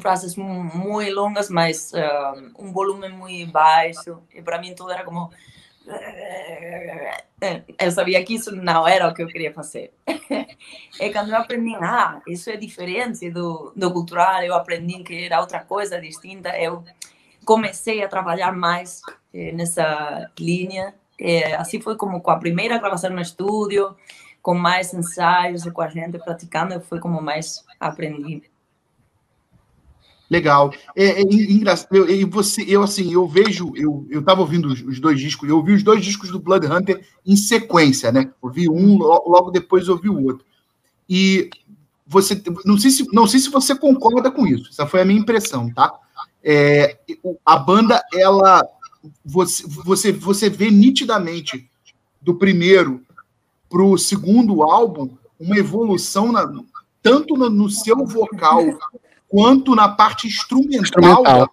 frases 0.00 0.36
muito 0.36 1.14
longas, 1.14 1.48
mas 1.48 1.92
uh, 1.92 2.52
um 2.58 2.72
volume 2.72 3.08
muito 3.08 3.52
baixo, 3.52 4.22
e 4.34 4.42
para 4.42 4.58
mim 4.58 4.74
tudo 4.74 4.92
era 4.92 5.04
como. 5.04 5.30
Eu 7.78 7.90
sabia 7.90 8.24
que 8.24 8.34
isso 8.34 8.54
não 8.56 8.88
era 8.88 9.06
o 9.06 9.12
que 9.12 9.22
eu 9.22 9.26
queria 9.26 9.52
fazer. 9.52 9.92
e 10.06 11.12
quando 11.12 11.28
eu 11.28 11.36
aprendi, 11.36 11.74
ah, 11.74 12.22
isso 12.26 12.48
é 12.48 12.56
diferente 12.56 13.30
do, 13.30 13.70
do 13.76 13.92
cultural, 13.92 14.42
eu 14.42 14.54
aprendi 14.54 15.02
que 15.02 15.26
era 15.26 15.40
outra 15.40 15.60
coisa 15.60 16.00
distinta, 16.00 16.58
eu 16.58 16.82
comecei 17.44 18.02
a 18.02 18.08
trabalhar 18.08 18.52
mais 18.52 19.02
eh, 19.34 19.52
nessa 19.52 20.30
linha 20.38 20.94
é, 21.18 21.54
assim 21.56 21.80
foi 21.80 21.96
como 21.96 22.20
com 22.20 22.30
a 22.30 22.38
primeira 22.38 22.78
gravação 22.78 23.10
no 23.10 23.20
estúdio, 23.20 23.94
com 24.42 24.54
mais 24.54 24.92
ensaios 24.92 25.64
e 25.64 25.70
com 25.70 25.80
a 25.80 25.88
gente 25.88 26.18
praticando, 26.18 26.80
foi 26.80 27.00
como 27.00 27.22
mais 27.22 27.64
aprendi. 27.80 28.42
Legal. 30.28 30.72
É, 30.96 31.20
é 31.20 31.22
engraçado. 31.22 31.94
Eu, 31.94 32.08
eu, 32.08 32.28
você, 32.28 32.64
eu 32.66 32.82
assim, 32.82 33.12
eu 33.12 33.26
vejo, 33.28 33.72
eu 33.76 34.06
eu 34.10 34.20
estava 34.20 34.40
ouvindo 34.40 34.68
os, 34.68 34.80
os, 34.82 34.98
dois 34.98 35.20
discos, 35.20 35.48
eu 35.48 35.56
ouvi 35.56 35.72
os 35.72 35.82
dois 35.82 36.04
discos 36.04 36.30
do 36.30 36.40
Blood 36.40 36.66
Hunter 36.66 37.06
em 37.24 37.36
sequência, 37.36 38.10
né? 38.10 38.30
Ouvi 38.40 38.68
um, 38.68 38.96
logo 38.98 39.50
depois 39.50 39.88
ouvi 39.88 40.08
o 40.08 40.24
outro. 40.24 40.44
E 41.08 41.50
você, 42.06 42.42
não 42.64 42.78
sei 42.78 42.90
se, 42.90 43.06
não 43.12 43.26
sei 43.26 43.40
se 43.40 43.50
você 43.50 43.74
concorda 43.74 44.30
com 44.30 44.46
isso. 44.46 44.70
Essa 44.70 44.86
foi 44.86 45.02
a 45.02 45.04
minha 45.04 45.20
impressão, 45.20 45.72
tá? 45.72 45.92
É, 46.42 46.98
a 47.44 47.56
banda, 47.56 48.02
ela 48.14 48.62
você, 49.24 49.64
você, 49.66 50.12
você 50.12 50.48
vê 50.48 50.70
nitidamente 50.70 51.68
do 52.20 52.34
primeiro 52.34 53.02
para 53.68 53.82
o 53.82 53.98
segundo 53.98 54.62
álbum 54.62 55.10
uma 55.38 55.56
evolução 55.58 56.32
na, 56.32 56.50
tanto 57.02 57.36
no, 57.36 57.50
no, 57.50 57.68
seu 57.68 58.04
vocal 58.06 58.62
quanto 59.28 59.74
na 59.74 59.88
parte 59.88 60.26
instrumental, 60.26 60.82
instrumental. 60.82 61.50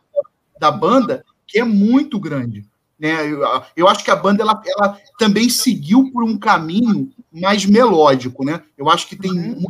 Da, 0.59 0.69
da, 0.69 0.71
banda, 0.71 1.25
que 1.47 1.59
é 1.59 1.63
muito 1.63 2.19
grande. 2.19 2.65
Né? 2.99 3.27
Eu, 3.27 3.41
eu 3.75 3.87
acho 3.87 4.03
que 4.03 4.11
a 4.11 4.15
banda 4.15 4.43
ela, 4.43 4.61
ela 4.65 4.97
também 5.17 5.49
seguiu 5.49 6.11
por 6.11 6.23
um 6.23 6.37
caminho 6.37 7.11
mais 7.31 7.65
melódico. 7.65 8.45
Né? 8.45 8.61
Eu 8.77 8.89
acho 8.89 9.07
que 9.07 9.15
tem. 9.15 9.31
Uhum. 9.31 9.65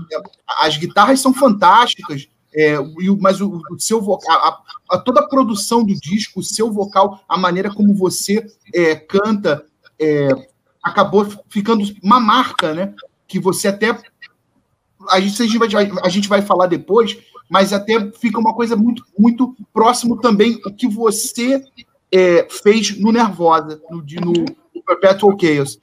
As 0.59 0.77
guitarras 0.77 1.19
são 1.19 1.33
fantásticas, 1.33 2.27
é, 2.53 2.75
mas 3.19 3.39
o, 3.39 3.61
o 3.71 3.79
seu 3.79 4.01
vocal, 4.01 4.37
a, 4.37 4.61
a, 4.91 4.97
toda 4.97 5.21
a 5.21 5.27
produção 5.27 5.83
do 5.83 5.93
disco, 5.95 6.41
o 6.41 6.43
seu 6.43 6.71
vocal, 6.71 7.23
a 7.27 7.37
maneira 7.37 7.73
como 7.73 7.93
você 7.93 8.45
é, 8.73 8.95
canta, 8.95 9.65
é, 9.99 10.29
acabou 10.83 11.25
ficando 11.49 11.83
uma 12.03 12.19
marca, 12.19 12.73
né? 12.73 12.93
Que 13.27 13.39
você 13.39 13.67
até. 13.69 13.97
A 15.09 15.19
gente, 15.19 15.41
a 15.41 15.45
gente, 15.45 15.57
vai, 15.57 15.91
a 16.03 16.09
gente 16.09 16.27
vai 16.27 16.41
falar 16.41 16.67
depois, 16.67 17.17
mas 17.49 17.73
até 17.73 18.11
fica 18.11 18.39
uma 18.39 18.53
coisa 18.53 18.75
muito, 18.75 19.05
muito 19.17 19.55
próximo 19.73 20.19
também 20.19 20.61
o 20.65 20.71
que 20.71 20.87
você 20.87 21.63
é, 22.11 22.47
fez 22.49 22.99
no 22.99 23.11
Nervosa, 23.11 23.81
no, 23.89 23.97
no, 23.97 24.83
Perpetual 24.85 25.37
Chaos. 25.39 25.79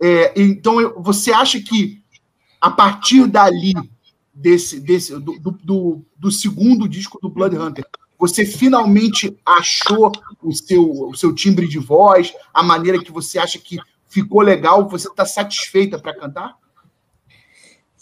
É, 0.00 0.32
então, 0.40 0.94
você 0.98 1.32
acha 1.32 1.60
que 1.60 2.02
a 2.60 2.70
partir 2.70 3.26
dali 3.26 3.74
desse, 4.34 4.80
desse 4.80 5.18
do, 5.18 5.38
do, 5.38 6.04
do, 6.16 6.30
segundo 6.30 6.88
disco 6.88 7.18
do 7.22 7.28
Blood 7.28 7.56
Hunter, 7.56 7.86
você 8.18 8.44
finalmente 8.44 9.36
achou 9.44 10.10
o 10.42 10.52
seu, 10.52 11.08
o 11.08 11.14
seu 11.14 11.34
timbre 11.34 11.68
de 11.68 11.78
voz, 11.78 12.34
a 12.52 12.62
maneira 12.62 13.02
que 13.02 13.12
você 13.12 13.38
acha 13.38 13.58
que 13.58 13.78
ficou 14.08 14.40
legal, 14.40 14.88
você 14.88 15.08
está 15.08 15.24
satisfeita 15.24 15.98
para 15.98 16.14
cantar? 16.14 16.56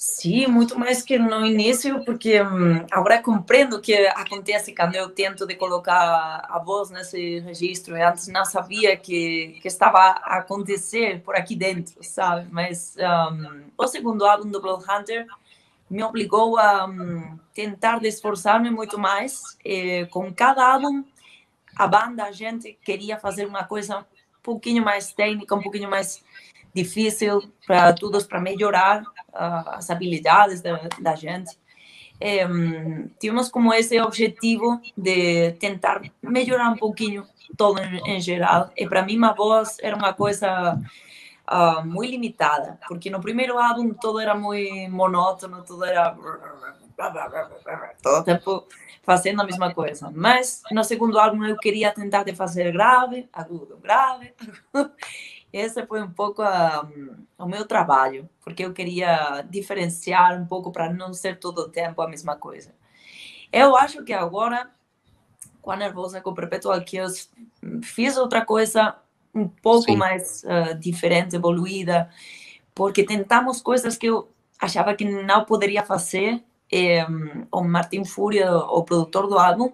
Sim, 0.04 0.48
muito 0.48 0.76
mais 0.76 1.00
que 1.00 1.16
no 1.16 1.46
início, 1.46 2.04
porque 2.04 2.42
hum, 2.42 2.84
agora 2.90 3.22
compreendo 3.22 3.76
o 3.76 3.80
que 3.80 3.94
acontece 4.08 4.74
quando 4.74 4.96
eu 4.96 5.08
tento 5.10 5.46
de 5.46 5.54
colocar 5.54 6.44
a 6.50 6.58
voz 6.58 6.90
nesse 6.90 7.38
registro. 7.38 7.96
Eu 7.96 8.08
antes 8.08 8.26
não 8.26 8.44
sabia 8.44 8.96
que, 8.96 9.60
que 9.62 9.68
estava 9.68 9.98
a 9.98 10.38
acontecer 10.38 11.20
por 11.20 11.36
aqui 11.36 11.54
dentro, 11.54 11.94
sabe? 12.02 12.48
Mas 12.50 12.96
um, 12.98 13.62
o 13.78 13.86
segundo 13.86 14.24
álbum 14.24 14.50
do 14.50 14.60
Blood 14.60 14.84
Hunter 14.90 15.24
me 15.92 16.02
obrigou 16.02 16.58
a 16.58 16.86
um, 16.86 17.38
tentar 17.52 18.02
esforçar-me 18.02 18.70
muito 18.70 18.98
mais. 18.98 19.42
E, 19.62 20.06
com 20.06 20.32
cada 20.32 20.66
álbum, 20.72 21.04
a 21.76 21.86
banda, 21.86 22.24
a 22.24 22.32
gente 22.32 22.72
queria 22.82 23.18
fazer 23.18 23.46
uma 23.46 23.64
coisa 23.64 23.98
um 23.98 24.04
pouquinho 24.42 24.82
mais 24.82 25.12
técnica, 25.12 25.54
um 25.54 25.60
pouquinho 25.60 25.90
mais 25.90 26.24
difícil 26.74 27.42
para 27.66 27.92
todos, 27.92 28.26
para 28.26 28.40
melhorar 28.40 29.02
uh, 29.02 29.68
as 29.74 29.90
habilidades 29.90 30.62
da, 30.62 30.88
da 30.98 31.14
gente. 31.14 31.58
é, 32.18 32.46
tínhamos 33.20 33.50
como 33.50 33.74
esse 33.74 34.00
objetivo 34.00 34.80
de 34.96 35.52
tentar 35.52 36.00
melhorar 36.22 36.70
um 36.70 36.76
pouquinho 36.76 37.26
todo 37.56 37.82
em, 37.82 38.16
em 38.16 38.20
geral. 38.20 38.70
E 38.76 38.86
para 38.88 39.02
mim, 39.02 39.22
a 39.24 39.32
voz 39.32 39.76
era 39.82 39.94
uma 39.94 40.14
coisa 40.14 40.80
uh, 41.50 41.84
muito 41.86 42.10
limitada, 42.10 42.78
porque 42.88 43.10
no 43.10 43.20
primeiro 43.20 43.58
álbum 43.58 43.94
todo 43.94 44.20
era 44.20 44.34
muito 44.34 44.90
monótono, 44.90 45.62
tudo 45.62 45.84
era 45.84 46.16
todo 48.02 48.20
o 48.20 48.24
tempo 48.24 48.66
fazendo 49.02 49.42
a 49.42 49.44
mesma 49.44 49.74
coisa. 49.74 50.10
Mas 50.14 50.62
no 50.70 50.84
segundo 50.84 51.18
álbum 51.18 51.44
eu 51.44 51.56
queria 51.56 51.92
tentar 51.92 52.22
de 52.24 52.34
fazer 52.34 52.72
grave, 52.72 53.28
agudo, 53.32 53.76
grave. 53.78 54.34
Esse 55.52 55.84
foi 55.86 56.02
um 56.02 56.10
pouco 56.10 56.42
o 57.36 57.46
meu 57.46 57.66
trabalho, 57.66 58.26
porque 58.42 58.64
eu 58.64 58.72
queria 58.72 59.42
diferenciar 59.42 60.40
um 60.40 60.46
pouco 60.46 60.72
para 60.72 60.90
não 60.90 61.12
ser 61.12 61.38
todo 61.38 61.58
o 61.58 61.68
tempo 61.68 62.00
a 62.00 62.08
mesma 62.08 62.36
coisa. 62.36 62.74
Eu 63.52 63.76
acho 63.76 64.02
que 64.02 64.14
agora, 64.14 64.70
com 65.60 65.70
a 65.70 65.76
Nervosa, 65.76 66.22
com 66.22 66.30
o 66.30 66.34
Perpetual 66.34 66.82
Chaos, 66.86 67.30
fiz 67.82 68.16
outra 68.16 68.46
coisa 68.46 68.96
um 69.34 69.48
pouco 69.48 69.84
Sim. 69.84 69.96
mais 69.96 70.44
uh, 70.44 70.78
diferente, 70.78 71.36
evoluída, 71.36 72.10
porque 72.74 73.04
tentamos 73.04 73.60
coisas 73.60 73.96
que 73.96 74.06
eu 74.06 74.28
achava 74.58 74.94
que 74.94 75.04
não 75.04 75.44
poderia 75.44 75.84
fazer. 75.84 76.42
E, 76.70 77.02
um, 77.04 77.46
o 77.52 77.62
Martin 77.62 78.04
Fúria, 78.04 78.54
o 78.56 78.82
produtor 78.82 79.26
do 79.26 79.38
álbum, 79.38 79.72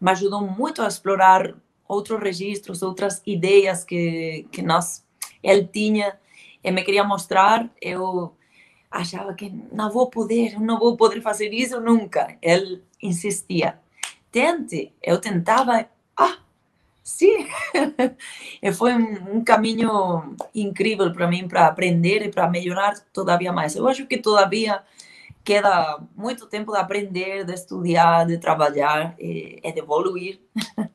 me 0.00 0.10
ajudou 0.10 0.42
muito 0.42 0.82
a 0.82 0.88
explorar 0.88 1.54
outros 1.86 2.20
registros, 2.20 2.82
outras 2.82 3.20
ideias 3.26 3.84
que, 3.84 4.46
que 4.52 4.62
nós, 4.62 5.04
ele 5.42 5.64
tinha 5.66 6.18
e 6.62 6.70
me 6.70 6.82
queria 6.82 7.04
mostrar. 7.04 7.68
Eu 7.80 8.34
achava 8.90 9.34
que 9.34 9.52
não 9.72 9.90
vou 9.90 10.08
poder, 10.08 10.58
não 10.60 10.78
vou 10.78 10.96
poder 10.96 11.20
fazer 11.20 11.52
isso 11.52 11.80
nunca. 11.80 12.36
Ele 12.40 12.82
insistia. 13.02 13.78
Tente. 14.30 14.92
Eu 15.02 15.20
tentava. 15.20 15.86
Ah, 16.16 16.38
Sim, 17.10 17.44
foi 18.78 18.94
um, 18.94 19.38
um 19.38 19.44
caminho 19.44 20.36
incrível 20.54 21.12
para 21.12 21.26
mim 21.26 21.48
para 21.48 21.66
aprender 21.66 22.22
e 22.22 22.30
para 22.30 22.48
melhorar 22.48 22.94
todavia 23.12 23.52
mais. 23.52 23.74
Eu 23.74 23.88
acho 23.88 24.06
que 24.06 24.16
todavia 24.16 24.80
queda 25.44 25.98
muito 26.16 26.46
tempo 26.46 26.70
de 26.70 26.78
aprender, 26.78 27.44
de 27.44 27.52
estudar, 27.52 28.24
de 28.26 28.38
trabalhar 28.38 29.16
e, 29.18 29.58
e 29.62 29.72
de 29.72 29.80
evoluir. 29.80 30.38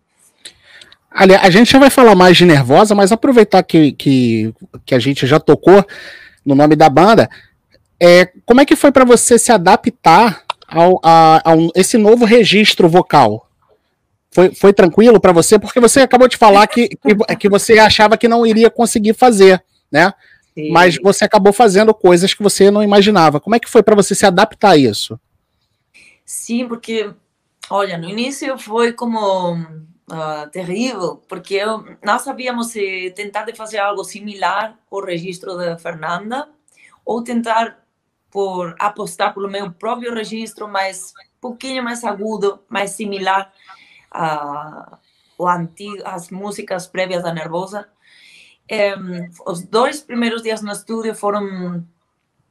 Aliás, 1.12 1.44
a 1.44 1.50
gente 1.50 1.72
já 1.72 1.80
vai 1.80 1.90
falar 1.90 2.16
mais 2.16 2.38
de 2.38 2.46
Nervosa, 2.46 2.96
mas 2.96 3.12
aproveitar 3.12 3.62
que, 3.62 3.92
que, 3.92 4.54
que 4.86 4.96
a 4.96 5.00
gente 5.00 5.28
já 5.28 5.40
tocou 5.40 5.86
no 6.46 6.56
nome 6.56 6.78
da 6.78 6.90
banda, 6.90 7.30
é, 8.00 8.32
como 8.46 8.62
é 8.62 8.66
que 8.66 8.76
foi 8.76 8.92
para 8.92 9.06
você 9.06 9.38
se 9.38 9.52
adaptar 9.52 10.44
ao, 10.68 11.00
a, 11.04 11.42
esse 11.76 11.98
novo 11.98 12.24
registro 12.24 12.88
vocal? 12.88 13.45
Foi, 14.36 14.54
foi 14.54 14.74
tranquilo 14.74 15.18
para 15.18 15.32
você? 15.32 15.58
Porque 15.58 15.80
você 15.80 16.02
acabou 16.02 16.28
de 16.28 16.36
falar 16.36 16.68
que, 16.68 16.90
que, 16.90 17.36
que, 17.40 17.48
você 17.48 17.80
achava 17.80 18.18
que 18.18 18.28
não 18.28 18.46
iria 18.46 18.70
conseguir 18.70 19.14
fazer, 19.14 19.64
né? 19.90 20.14
Sim. 20.54 20.72
Mas 20.72 20.98
você 21.02 21.24
acabou 21.24 21.54
fazendo 21.54 21.94
coisas 21.94 22.34
que 22.34 22.44
você 22.44 22.70
não 22.70 22.84
imaginava. 22.84 23.40
Como 23.40 23.56
é 23.56 23.60
que 23.62 23.70
foi 23.70 23.82
para 23.82 23.96
você 23.96 24.14
se 24.14 24.26
adaptar 24.26 24.72
a 24.72 24.78
isso? 24.78 25.18
Sim, 26.26 26.68
porque, 26.68 27.10
olha, 27.70 27.98
no 27.98 28.10
início 28.10 28.58
foi 28.58 28.92
como 28.92 29.54
uh, 29.54 30.50
terrível, 30.52 31.24
porque 31.30 31.54
eu, 31.54 31.86
nós 32.04 32.24
sabíamos 32.24 32.68
se 32.68 33.14
tentar 33.16 33.44
de 33.44 33.54
fazer 33.54 33.78
algo 33.78 34.04
similar 34.04 34.78
ao 34.92 35.02
registro 35.02 35.56
da 35.56 35.78
Fernanda 35.78 36.50
ou 37.06 37.24
tentar 37.24 37.80
por 38.30 38.76
apostar 38.80 39.34
pelo 39.34 39.50
meu 39.50 39.72
próprio 39.72 40.14
registro, 40.14 40.68
mas 40.68 41.14
um 41.38 41.40
pouquinho 41.40 41.82
mais 41.82 42.04
agudo, 42.04 42.60
mais 42.68 42.92
similar 42.92 43.50
a, 44.16 44.98
o 45.38 45.48
antigo, 45.48 46.02
as 46.06 46.30
músicas 46.30 46.88
prévias 46.88 47.24
da 47.24 47.34
Nervosa. 47.34 47.88
os 49.46 49.62
dois 49.64 50.02
primeiros 50.02 50.42
dias 50.42 50.62
no 50.62 50.72
estúdio 50.72 51.14
foram 51.14 51.86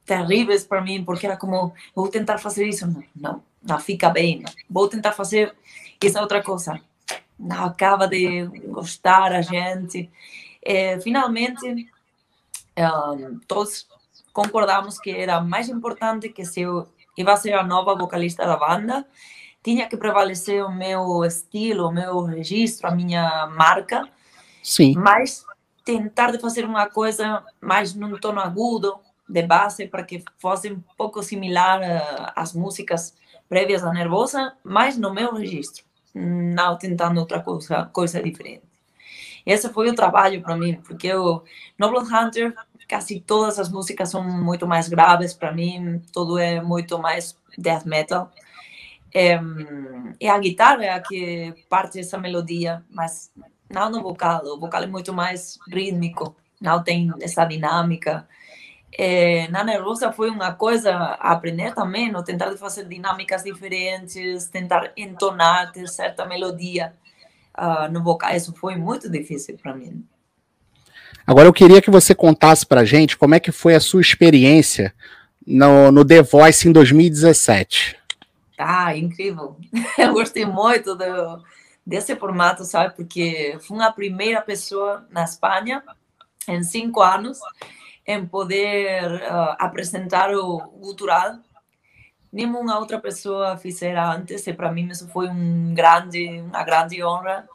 terríveis 0.05 0.63
para 0.63 0.81
mim, 0.81 1.03
porque 1.03 1.25
era 1.25 1.35
como, 1.35 1.73
vou 1.95 2.07
tentar 2.07 2.37
fazer 2.37 2.67
isso, 2.67 2.85
não, 2.87 3.03
não, 3.15 3.43
não 3.63 3.79
fica 3.79 4.09
bem, 4.09 4.41
não. 4.41 4.51
vou 4.69 4.87
tentar 4.87 5.11
fazer 5.13 5.55
essa 6.01 6.21
outra 6.21 6.43
coisa, 6.43 6.79
não 7.37 7.65
acaba 7.65 8.07
de 8.07 8.45
gostar 8.67 9.33
a 9.33 9.41
gente. 9.41 10.09
E, 10.61 10.99
finalmente, 11.01 11.89
um, 12.77 13.39
todos 13.47 13.87
concordamos 14.31 14.99
que 14.99 15.09
era 15.11 15.41
mais 15.41 15.69
importante 15.69 16.29
que 16.29 16.45
se 16.45 16.61
eu 16.61 16.87
ia 17.17 17.37
ser 17.37 17.53
a 17.53 17.63
nova 17.63 17.95
vocalista 17.95 18.45
da 18.45 18.57
banda, 18.57 19.05
tinha 19.65 19.89
que 19.89 19.97
prevalecer 19.97 20.63
o 20.63 20.71
meu 20.71 21.25
estilo, 21.25 21.87
o 21.87 21.91
meu 21.91 22.21
registro, 22.21 22.87
a 22.87 22.91
minha 22.91 23.47
marca. 23.47 24.07
Sim. 24.61 24.93
Mas 24.95 25.43
tentar 25.83 26.31
de 26.31 26.37
fazer 26.37 26.65
uma 26.65 26.87
coisa 26.87 27.43
mais 27.59 27.95
num 27.95 28.15
tono 28.19 28.39
agudo, 28.39 28.99
de 29.27 29.41
base, 29.41 29.87
para 29.87 30.03
que 30.03 30.23
fosse 30.37 30.71
um 30.71 30.83
pouco 30.95 31.23
similar 31.23 31.81
uh, 31.81 32.31
às 32.35 32.53
músicas 32.53 33.15
prévias 33.49 33.81
da 33.81 33.91
Nervosa, 33.91 34.53
mas 34.63 34.99
no 34.99 35.11
meu 35.11 35.33
registro, 35.33 35.83
não 36.13 36.77
tentando 36.77 37.19
outra 37.19 37.39
coisa, 37.39 37.89
coisa 37.91 38.21
diferente. 38.21 38.61
Esse 39.43 39.67
foi 39.69 39.89
o 39.89 39.95
trabalho 39.95 40.43
para 40.43 40.55
mim, 40.55 40.75
porque 40.75 41.11
o 41.11 41.41
no 41.77 41.87
Hunter, 41.99 42.53
quase 42.87 43.19
todas 43.19 43.57
as 43.57 43.69
músicas 43.69 44.09
são 44.09 44.23
muito 44.23 44.67
mais 44.67 44.87
graves 44.87 45.33
para 45.33 45.51
mim, 45.51 45.99
tudo 46.13 46.37
é 46.37 46.61
muito 46.61 46.99
mais 46.99 47.35
death 47.57 47.85
metal. 47.85 48.31
É, 49.17 49.39
a 50.29 50.37
guitarra 50.39 50.99
que 50.99 51.53
parte 51.69 52.01
essa 52.01 52.17
melodia, 52.17 52.83
mas 52.89 53.31
não 53.69 53.89
no 53.89 54.01
vocal. 54.01 54.43
O 54.43 54.59
vocal 54.59 54.83
é 54.83 54.87
muito 54.87 55.13
mais 55.13 55.57
rítmico, 55.71 56.35
não 56.59 56.83
tem 56.83 57.09
essa 57.21 57.45
dinâmica. 57.45 58.27
É, 58.97 59.47
na 59.47 59.63
Nervosa 59.63 60.11
foi 60.11 60.29
uma 60.29 60.51
coisa 60.53 60.93
a 60.93 61.31
aprender 61.31 61.73
também, 61.73 62.11
no 62.11 62.23
tentar 62.25 62.55
fazer 62.57 62.89
dinâmicas 62.89 63.43
diferentes, 63.43 64.47
tentar 64.47 64.91
entonar, 64.97 65.71
ter 65.71 65.87
certa 65.87 66.25
melodia 66.25 66.93
uh, 67.57 67.89
no 67.89 68.03
vocal. 68.03 68.35
Isso 68.35 68.53
foi 68.53 68.75
muito 68.75 69.09
difícil 69.09 69.57
para 69.57 69.73
mim. 69.73 70.05
Agora 71.25 71.47
eu 71.47 71.53
queria 71.53 71.81
que 71.81 71.89
você 71.89 72.13
contasse 72.13 72.65
para 72.65 72.83
gente 72.83 73.17
como 73.17 73.33
é 73.33 73.39
que 73.39 73.51
foi 73.51 73.75
a 73.75 73.79
sua 73.79 74.01
experiência 74.01 74.93
no, 75.47 75.89
no 75.89 76.03
The 76.03 76.21
Voice 76.21 76.67
em 76.67 76.73
2017. 76.73 78.04
Ah, 78.57 78.95
incrível. 78.95 79.57
Eu 79.97 80.13
gostei 80.13 80.45
muito 80.45 80.95
do, 80.95 81.43
desse 81.85 82.15
formato, 82.15 82.63
sabe? 82.63 82.95
Porque 82.95 83.57
fui 83.61 83.81
a 83.83 83.91
primeira 83.91 84.41
pessoa 84.41 85.05
na 85.09 85.23
Espanha, 85.23 85.83
em 86.47 86.63
cinco 86.63 87.01
anos, 87.01 87.39
em 88.05 88.25
poder 88.25 89.03
uh, 89.21 89.55
apresentar 89.59 90.33
o 90.33 90.59
cultural. 90.59 91.39
Nenhuma 92.31 92.79
outra 92.79 92.99
pessoa 92.99 93.57
fizera 93.57 94.11
antes, 94.13 94.45
e 94.45 94.53
para 94.53 94.71
mim 94.71 94.89
isso 94.89 95.07
foi 95.09 95.27
um 95.27 95.73
grande, 95.73 96.41
uma 96.41 96.63
grande 96.63 97.03
honra. 97.03 97.47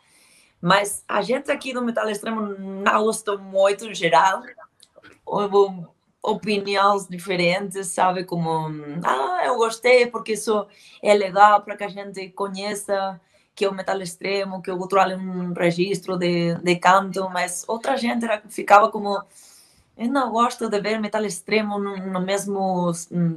Mas 0.60 1.04
a 1.08 1.22
gente 1.22 1.50
aqui 1.50 1.72
do 1.72 1.82
Metal 1.82 2.08
Extremo 2.08 2.40
não 2.58 3.04
gostou 3.04 3.38
muito 3.38 3.86
em 3.86 3.94
geral. 3.94 4.42
Houve 5.24 5.86
opiniões 6.22 7.08
diferentes, 7.08 7.88
sabe? 7.88 8.24
Como, 8.24 8.68
ah, 9.04 9.42
eu 9.44 9.56
gostei 9.56 10.06
porque 10.06 10.32
isso 10.32 10.66
é 11.02 11.14
legal 11.14 11.62
para 11.62 11.76
que 11.76 11.84
a 11.84 11.88
gente 11.88 12.28
conheça 12.30 13.20
que 13.54 13.64
é 13.64 13.68
o 13.68 13.74
metal 13.74 14.00
extremo, 14.00 14.62
que 14.62 14.70
o 14.70 14.76
gutural 14.76 15.10
é 15.10 15.16
um 15.16 15.52
registro 15.52 16.16
de, 16.16 16.54
de 16.54 16.76
canto, 16.76 17.28
mas 17.30 17.64
outra 17.68 17.96
gente 17.96 18.24
era, 18.24 18.42
ficava 18.48 18.90
como, 18.90 19.22
eu 19.98 20.08
não 20.08 20.30
gosto 20.30 20.68
de 20.68 20.80
ver 20.80 20.98
metal 20.98 21.24
extremo 21.24 21.78
no, 21.78 21.96
no 21.96 22.20
mesmo 22.20 22.90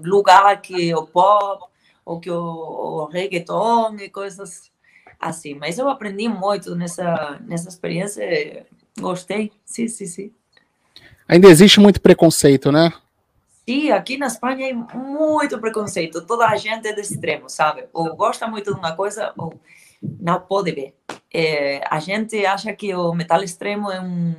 lugar 0.03 0.61
que 0.61 0.93
o 0.95 1.05
pop, 1.05 1.65
ou 2.05 2.19
que 2.19 2.31
o, 2.31 2.37
o 2.37 3.05
reggaeton 3.05 3.95
e 3.97 4.09
coisas 4.09 4.71
assim. 5.19 5.55
Mas 5.55 5.77
eu 5.77 5.89
aprendi 5.89 6.27
muito 6.29 6.75
nessa, 6.75 7.39
nessa 7.45 7.69
experiência, 7.69 8.65
gostei, 8.99 9.51
sim, 9.65 9.87
sim, 9.87 10.05
sim. 10.05 10.33
Ainda 11.27 11.47
existe 11.47 11.79
muito 11.79 12.01
preconceito, 12.01 12.71
né? 12.71 12.91
Sim, 13.67 13.91
aqui 13.91 14.17
na 14.17 14.27
Espanha 14.27 14.69
é 14.69 14.73
muito 14.73 15.57
preconceito. 15.59 16.25
Toda 16.25 16.47
a 16.47 16.57
gente 16.57 16.87
é 16.87 16.93
de 16.93 17.01
extremo, 17.01 17.49
sabe? 17.49 17.85
Ou 17.93 18.15
gosta 18.15 18.45
muito 18.47 18.73
de 18.73 18.79
uma 18.79 18.93
coisa 18.93 19.33
ou 19.37 19.59
não 20.19 20.39
pode 20.39 20.71
ver. 20.71 20.93
É, 21.33 21.81
a 21.89 21.99
gente 21.99 22.45
acha 22.45 22.73
que 22.73 22.93
o 22.93 23.13
metal 23.13 23.41
extremo 23.41 23.89
é 23.89 24.01
um, 24.01 24.35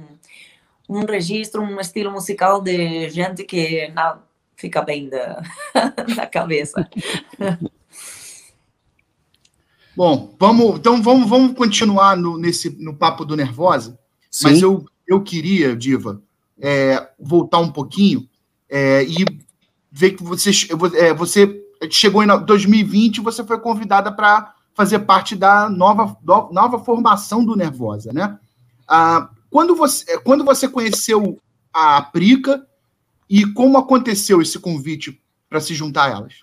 um 0.89 1.07
registro, 1.07 1.63
um 1.63 1.81
estilo 1.81 2.13
musical 2.13 2.61
de 2.61 3.09
gente 3.09 3.45
que 3.45 3.89
não 3.89 4.19
fica 4.57 4.83
bem 4.83 5.09
da, 5.09 5.43
da 6.17 6.27
cabeça. 6.27 6.87
Bom, 9.97 10.35
vamos, 10.39 10.79
então 10.81 11.01
vamos, 11.01 11.29
vamos 11.29 11.57
continuar 11.57 12.17
no, 12.17 12.37
nesse, 12.37 12.71
no 12.83 12.95
papo 12.97 13.25
do 13.25 13.37
Nervosa. 13.37 13.97
Sim. 14.29 14.45
Mas 14.45 14.61
eu, 14.61 14.85
eu 15.07 15.23
queria, 15.23 15.77
Diva, 15.77 16.21
é, 16.61 17.09
voltar 17.19 17.59
um 17.59 17.71
pouquinho 17.71 18.29
é, 18.69 19.05
e 19.05 19.25
ver 19.91 20.13
que 20.13 20.23
você, 20.23 20.51
é, 20.97 21.15
você 21.15 21.63
chegou 21.91 22.23
em 22.23 22.27
2020 22.27 23.21
você 23.21 23.45
foi 23.45 23.61
convidada 23.61 24.13
para 24.13 24.55
fazer 24.75 25.01
parte 25.01 25.35
da 25.37 25.69
nova, 25.71 26.17
nova 26.51 26.79
formação 26.81 27.45
do 27.45 27.55
Nervosa, 27.57 28.13
né? 28.13 28.39
Ah, 28.89 29.31
quando, 29.49 29.77
você, 29.77 30.19
quando 30.19 30.45
você 30.45 30.69
conheceu 30.69 31.41
a 31.73 32.03
Prica 32.03 32.67
e 33.31 33.47
como 33.53 33.79
aconteceu 33.79 34.43
esse 34.43 34.59
convite 34.59 35.23
para 35.49 35.61
se 35.61 35.73
juntar 35.75 36.07
a 36.07 36.11
elas? 36.11 36.43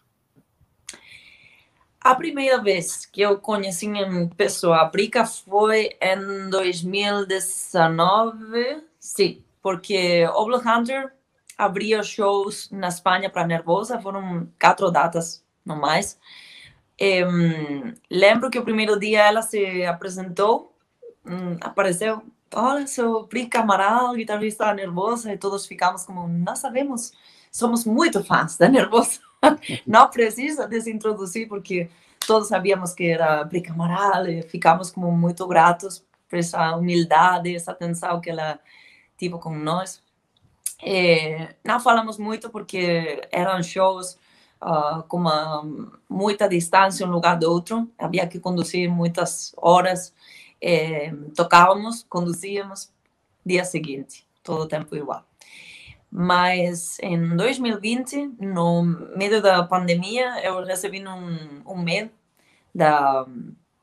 A 1.99 2.15
primeira 2.15 2.63
vez 2.63 3.05
que 3.05 3.19
eu 3.21 3.37
conheci 3.37 3.85
em 3.85 4.29
pessoa 4.29 4.81
a 4.81 4.85
Prica 4.87 5.25
foi 5.25 5.89
em 6.01 6.49
2019, 6.49 8.81
sim, 8.97 9.43
porque 9.61 10.27
o 10.35 10.45
Blood 10.45 10.67
Hunter 10.67 11.13
abria 11.57 12.01
shows 12.01 12.69
na 12.71 12.87
Espanha 12.87 13.29
para 13.29 13.45
Nervosa, 13.45 14.01
foram 14.01 14.47
quatro 14.59 14.89
datas, 14.89 15.43
não 15.63 15.75
mais. 15.75 16.19
lembro 18.09 18.49
que 18.49 18.59
o 18.59 18.63
primeiro 18.63 18.99
dia 18.99 19.27
ela 19.27 19.41
se 19.41 19.85
apresentou, 19.85 20.75
um, 21.25 21.57
apareceu, 21.61 22.23
olha, 22.53 22.87
sou 22.87 23.27
Pri 23.27 23.45
Camaral, 23.45 24.13
guitarrista 24.13 24.73
Nervosa, 24.73 25.31
e 25.33 25.37
todos 25.37 25.65
ficamos 25.65 26.03
como, 26.03 26.27
nós 26.27 26.59
sabemos, 26.59 27.13
somos 27.51 27.85
muito 27.85 28.23
fãs 28.23 28.57
da 28.57 28.67
Nervosa. 28.67 29.19
não 29.85 30.09
precisa 30.09 30.67
desintroduzir, 30.67 31.47
porque 31.47 31.89
todos 32.25 32.47
sabíamos 32.47 32.93
que 32.93 33.05
era 33.05 33.45
Pri 33.45 33.61
Camaral, 33.61 34.27
e 34.27 34.41
ficamos 34.41 34.89
como 34.89 35.11
muito 35.11 35.47
gratos 35.47 36.03
por 36.27 36.39
essa 36.39 36.75
humildade, 36.75 37.55
essa 37.55 37.71
atenção 37.71 38.19
que 38.19 38.29
ela 38.29 38.59
teve 39.21 39.37
com 39.37 39.55
nós. 39.55 40.01
É, 40.83 41.53
não 41.63 41.79
falamos 41.79 42.17
muito 42.17 42.49
porque 42.49 43.21
eram 43.31 43.61
shows 43.61 44.17
uh, 44.59 45.03
com 45.07 45.17
uma, 45.17 45.63
muita 46.09 46.49
distância 46.49 47.05
um 47.05 47.11
lugar 47.11 47.37
do 47.37 47.47
outro, 47.49 47.87
havia 47.99 48.25
que 48.25 48.39
conduzir 48.39 48.89
muitas 48.89 49.53
horas, 49.57 50.11
é, 50.59 51.13
tocávamos, 51.35 52.03
conduzíamos, 52.09 52.91
dia 53.45 53.63
seguinte, 53.63 54.27
todo 54.43 54.63
o 54.63 54.67
tempo 54.67 54.95
igual. 54.95 55.23
Mas 56.09 56.97
em 56.99 57.35
2020, 57.37 58.37
no 58.39 58.83
meio 59.15 59.39
da 59.41 59.63
pandemia, 59.63 60.43
eu 60.43 60.63
recebi 60.65 61.07
um, 61.07 61.61
um 61.65 61.77
mail 61.77 62.09
da, 62.73 63.25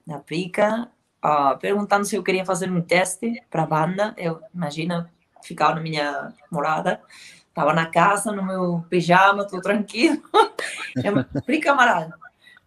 da 0.05 0.19
Prica 0.19 0.91
uh, 1.25 1.59
perguntando 1.59 2.05
se 2.05 2.17
eu 2.17 2.23
queria 2.23 2.45
fazer 2.45 2.71
um 2.71 2.81
teste 2.81 3.43
para 3.51 3.63
a 3.63 3.67
banda. 3.67 4.15
Eu, 4.17 4.41
imagina, 4.55 5.11
ficava 5.43 5.75
na 5.75 5.81
minha 5.81 6.33
morada, 6.51 7.01
estava 7.49 7.73
na 7.73 7.87
casa, 7.87 8.33
no 8.33 8.45
meu 8.45 8.85
pijama, 8.89 9.47
tudo 9.47 9.63
tranquilo. 9.63 10.23
Pri 11.45 11.61
camarada, 11.61 12.15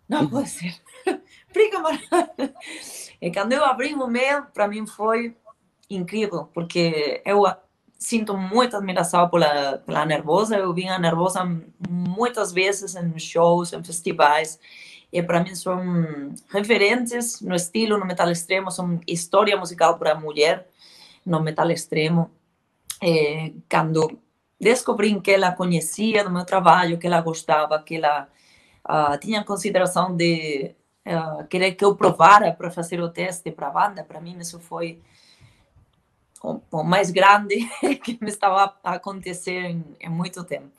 não 0.08 0.28
pode 0.28 0.50
ser. 0.50 0.76
Pri 1.54 1.70
camarada. 1.70 2.54
E 3.22 3.32
quando 3.32 3.54
eu 3.54 3.64
abri 3.64 3.94
o 3.94 4.08
meu, 4.08 4.44
para 4.54 4.68
mim 4.68 4.86
foi 4.86 5.36
incrível, 5.90 6.50
porque 6.54 7.22
eu 7.26 7.46
sinto 8.02 8.36
muita 8.36 8.78
admiração 8.78 9.30
pela, 9.30 9.78
pela 9.78 10.06
Nervosa. 10.06 10.58
Eu 10.58 10.74
vim 10.74 10.86
Nervosa 10.86 11.48
muitas 11.88 12.52
vezes 12.52 12.96
em 12.96 13.20
shows, 13.20 13.72
em 13.74 13.84
festivais. 13.84 14.60
E 15.14 15.22
para 15.22 15.44
mim 15.44 15.54
são 15.54 16.34
referentes 16.50 17.42
no 17.42 17.54
estilo, 17.54 17.98
no 17.98 18.06
metal 18.06 18.32
extremo, 18.32 18.72
são 18.72 19.00
história 19.06 19.56
musical 19.58 19.98
para 19.98 20.14
a 20.14 20.16
mulher 20.16 20.68
no 21.26 21.42
metal 21.42 21.70
extremo 21.70 22.32
eh, 23.02 23.54
quando 23.70 24.20
descobri 24.60 25.20
que 25.22 25.32
ela 25.32 25.52
conhecia 25.52 26.24
do 26.24 26.32
meu 26.32 26.46
trabalho, 26.46 27.00
que 27.00 27.08
ela 27.08 27.20
gostava, 27.20 27.82
que 27.82 27.96
ela 27.96 28.28
uh, 28.88 29.18
tinha 29.20 29.44
consideração 29.44 30.16
de 30.16 30.76
uh, 31.08 31.48
querer 31.48 31.74
que 31.74 31.84
eu 31.84 31.96
provara 31.96 32.54
para 32.54 32.70
fazer 32.70 33.02
o 33.02 33.10
teste 33.10 33.52
para 33.52 33.68
a 33.68 33.72
banda, 33.72 34.04
para 34.04 34.22
mim 34.22 34.38
isso 34.40 34.60
foi 34.60 35.02
o, 36.44 36.62
o, 36.72 36.84
mais 36.84 37.10
grande 37.10 37.68
que 38.04 38.20
me 38.22 38.30
estava 38.30 38.78
a 38.84 38.94
acontecer 38.94 39.66
em, 39.66 39.84
em 40.00 40.10
muito 40.10 40.44
tempo. 40.44 40.72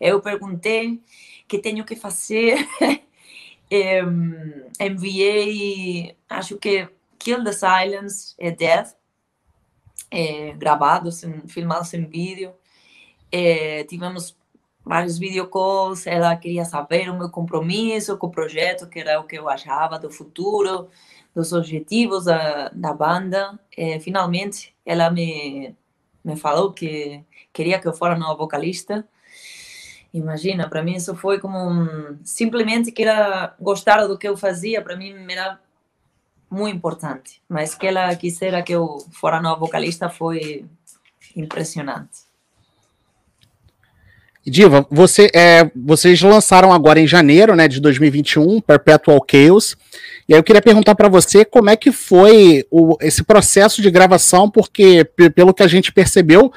Eu 0.00 0.20
perguntei 0.22 1.02
que 1.46 1.58
tenho 1.58 1.84
que 1.84 1.96
fazer, 1.96 2.66
enviei, 4.80 6.16
acho 6.30 6.56
que 6.56 6.88
Kill 7.18 7.44
the 7.44 7.52
Silence 7.52 8.34
e 8.38 8.50
Death, 8.50 8.97
é, 10.10 10.52
gravados, 10.52 11.22
filmados 11.46 11.92
em 11.94 12.04
vídeo. 12.04 12.52
É, 13.30 13.84
tivemos 13.84 14.36
vários 14.84 15.18
videocalls, 15.18 16.06
ela 16.06 16.34
queria 16.36 16.64
saber 16.64 17.10
o 17.10 17.18
meu 17.18 17.28
compromisso 17.28 18.16
com 18.16 18.26
o 18.26 18.30
projeto, 18.30 18.88
que 18.88 19.00
era 19.00 19.20
o 19.20 19.24
que 19.24 19.38
eu 19.38 19.48
achava 19.48 19.98
do 19.98 20.10
futuro, 20.10 20.88
dos 21.34 21.52
objetivos 21.52 22.24
da, 22.24 22.70
da 22.70 22.94
banda. 22.94 23.58
É, 23.76 24.00
finalmente, 24.00 24.74
ela 24.86 25.10
me, 25.10 25.76
me 26.24 26.36
falou 26.36 26.72
que 26.72 27.22
queria 27.52 27.78
que 27.78 27.86
eu 27.86 27.92
fosse 27.92 28.18
nova 28.18 28.34
vocalista. 28.36 29.06
Imagina, 30.12 30.68
para 30.68 30.82
mim 30.82 30.94
isso 30.94 31.14
foi 31.14 31.38
como 31.38 31.58
um, 31.58 32.18
simplesmente 32.24 32.90
que 32.90 33.02
ela 33.02 33.54
gostara 33.60 34.08
do 34.08 34.16
que 34.16 34.26
eu 34.26 34.38
fazia, 34.38 34.80
para 34.80 34.96
mim 34.96 35.14
era 35.30 35.60
muito 36.50 36.76
importante. 36.76 37.40
Mas 37.48 37.74
que 37.74 37.86
ela 37.86 38.14
quisera 38.16 38.62
que 38.62 38.72
eu 38.72 38.98
fora 39.12 39.40
nova 39.40 39.60
vocalista 39.60 40.08
foi 40.08 40.64
impressionante. 41.36 42.28
Diva, 44.46 44.86
você, 44.90 45.30
é, 45.34 45.70
vocês 45.76 46.22
lançaram 46.22 46.72
agora 46.72 46.98
em 46.98 47.06
janeiro 47.06 47.54
né, 47.54 47.68
de 47.68 47.80
2021 47.80 48.60
Perpetual 48.60 49.24
Chaos. 49.30 49.76
E 50.28 50.32
aí 50.32 50.38
eu 50.38 50.44
queria 50.44 50.62
perguntar 50.62 50.94
para 50.94 51.08
você 51.08 51.44
como 51.44 51.70
é 51.70 51.76
que 51.76 51.92
foi 51.92 52.64
o, 52.70 52.96
esse 53.00 53.22
processo 53.22 53.82
de 53.82 53.90
gravação, 53.90 54.50
porque 54.50 55.04
pelo 55.34 55.52
que 55.52 55.62
a 55.62 55.68
gente 55.68 55.92
percebeu, 55.92 56.52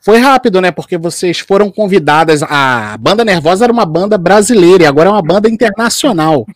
foi 0.00 0.18
rápido, 0.18 0.60
né? 0.60 0.70
Porque 0.70 0.96
vocês 0.96 1.38
foram 1.38 1.70
convidadas. 1.70 2.42
A 2.42 2.96
banda 2.98 3.24
Nervosa 3.24 3.64
era 3.64 3.72
uma 3.72 3.84
banda 3.84 4.16
brasileira 4.16 4.84
e 4.84 4.86
agora 4.86 5.08
é 5.08 5.12
uma 5.12 5.22
banda 5.22 5.48
internacional. 5.48 6.46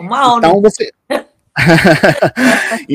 Uma 0.00 0.36
então 0.38 0.60
você, 0.60 0.90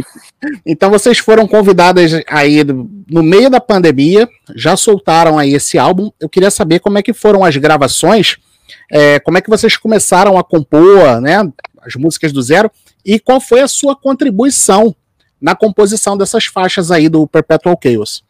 então 0.66 0.90
vocês 0.90 1.18
foram 1.18 1.48
convidadas 1.48 2.12
aí 2.28 2.64
no 3.10 3.24
meio 3.24 3.50
da 3.50 3.60
pandemia, 3.60 4.28
já 4.56 4.76
soltaram 4.76 5.38
aí 5.38 5.54
esse 5.54 5.78
álbum. 5.78 6.12
Eu 6.20 6.28
queria 6.28 6.52
saber 6.52 6.80
como 6.80 6.98
é 6.98 7.02
que 7.02 7.14
foram 7.14 7.44
as 7.44 7.56
gravações, 7.58 8.38
é, 8.92 9.20
como 9.20 9.38
é 9.38 9.42
que 9.42 9.50
vocês 9.50 9.78
começaram 9.78 10.38
a 10.38 10.44
compor, 10.44 11.22
né, 11.22 11.38
as 11.82 11.96
músicas 11.96 12.32
do 12.32 12.42
zero 12.42 12.70
e 13.06 13.20
qual 13.20 13.40
foi 13.40 13.62
a 13.62 13.68
sua 13.68 13.96
contribuição 13.96 14.96
na 15.42 15.56
composição 15.56 16.18
dessas 16.18 16.46
faixas 16.46 16.92
aí 16.92 17.08
do 17.08 17.26
Perpetual 17.26 17.80
Chaos. 17.82 18.24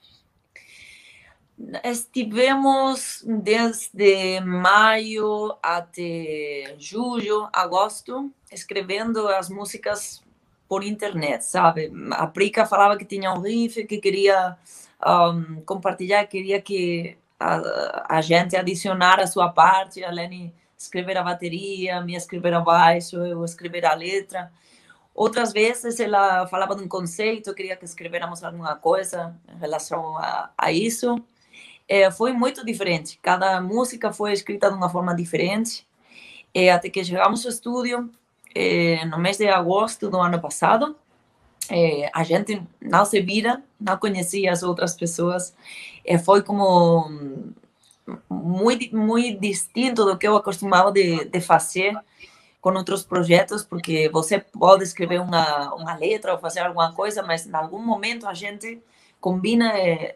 Estivemos 1.84 3.22
desde 3.28 4.40
maio 4.40 5.58
até 5.62 6.74
julho, 6.80 7.50
agosto, 7.52 8.32
escrevendo 8.50 9.28
as 9.28 9.50
músicas 9.50 10.24
por 10.70 10.86
internet, 10.86 11.44
sabe? 11.44 11.92
A 12.12 12.28
Prica 12.28 12.66
falava 12.66 12.96
que 12.98 13.04
tinha 13.04 13.34
um 13.34 13.42
riff, 13.42 13.84
que 13.86 13.98
queria 13.98 14.58
um, 15.06 15.62
compartilhar, 15.66 16.26
queria 16.28 16.62
que 16.62 17.18
a, 17.38 18.18
a, 18.18 18.22
gente 18.22 18.56
adicionar 18.56 19.20
a 19.20 19.28
sua 19.28 19.50
parte, 19.50 20.02
a 20.04 20.12
Leni 20.12 20.54
escrever 20.78 21.18
a 21.18 21.24
bateria, 21.24 22.02
me 22.02 22.16
escrever 22.16 22.54
a 22.54 22.62
baixo, 22.62 23.18
eu 23.18 23.44
escrever 23.44 23.86
a 23.86 23.94
letra. 23.94 24.50
Outras 25.14 25.52
vezes 25.52 26.00
ela 26.00 26.48
falava 26.48 26.74
de 26.74 26.84
um 26.84 26.88
conceito, 26.88 27.54
queria 27.54 27.76
que 27.76 27.84
escrevêssemos 27.84 28.44
alguma 28.46 28.76
coisa 28.78 29.36
em 29.54 29.60
relação 29.60 30.18
a, 30.18 30.52
a 30.58 30.72
isso 30.72 31.22
é, 31.90 32.12
foi 32.12 32.32
muito 32.32 32.64
diferente. 32.64 33.20
Cada 33.20 33.60
música 33.60 34.14
foi 34.14 34.32
escrita 34.32 34.70
de 34.70 34.78
uma 34.78 34.90
forma 34.90 35.16
diferente. 35.16 35.88
É, 36.54 36.72
até 36.72 36.88
que 36.88 37.04
chegamos 37.04 37.44
ao 37.44 37.52
estúdio 37.52 38.10
é, 38.54 39.04
no 39.06 39.18
mês 39.18 39.38
de 39.38 39.48
agosto 39.48 40.08
do 40.08 40.18
ano 40.18 40.40
passado. 40.40 40.96
É, 41.68 42.10
a 42.14 42.24
gente 42.24 42.62
não 42.80 43.06
se 43.06 43.20
vira, 43.22 43.64
não 43.80 43.98
conhecia 43.98 44.52
as 44.52 44.62
outras 44.62 44.96
pessoas. 44.96 45.56
É, 46.06 46.20
foi 46.20 46.44
como 46.44 47.10
muito, 48.30 48.96
muito 48.96 49.42
distinto 49.42 50.06
do 50.06 50.18
que 50.18 50.28
eu 50.28 50.38
acostumava 50.38 50.92
de, 50.92 51.26
de 51.26 51.42
fazer 51.42 51.96
com 52.62 52.72
outros 52.74 53.04
projetos, 53.04 53.64
porque 53.64 54.10
você 54.10 54.40
pode 54.40 54.84
escrever 54.84 55.22
uma, 55.22 55.74
uma 55.74 55.96
letra 55.96 56.34
ou 56.34 56.40
fazer 56.40 56.60
alguma 56.60 56.94
coisa, 56.94 57.24
mas 57.24 57.48
em 57.48 57.56
algum 57.56 57.80
momento 57.80 58.28
a 58.28 58.34
gente 58.34 58.82
combina 59.20 59.74
e, 59.78 60.16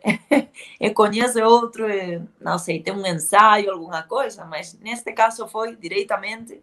e 0.79 0.89
conhece 0.93 1.41
outro, 1.41 1.89
e, 1.89 2.21
não 2.39 2.57
sei, 2.57 2.81
tem 2.81 2.93
um 2.93 3.05
ensaio, 3.05 3.71
alguma 3.71 4.03
coisa, 4.03 4.45
mas 4.45 4.77
neste 4.79 5.11
caso 5.13 5.47
foi 5.47 5.75
diretamente 5.75 6.61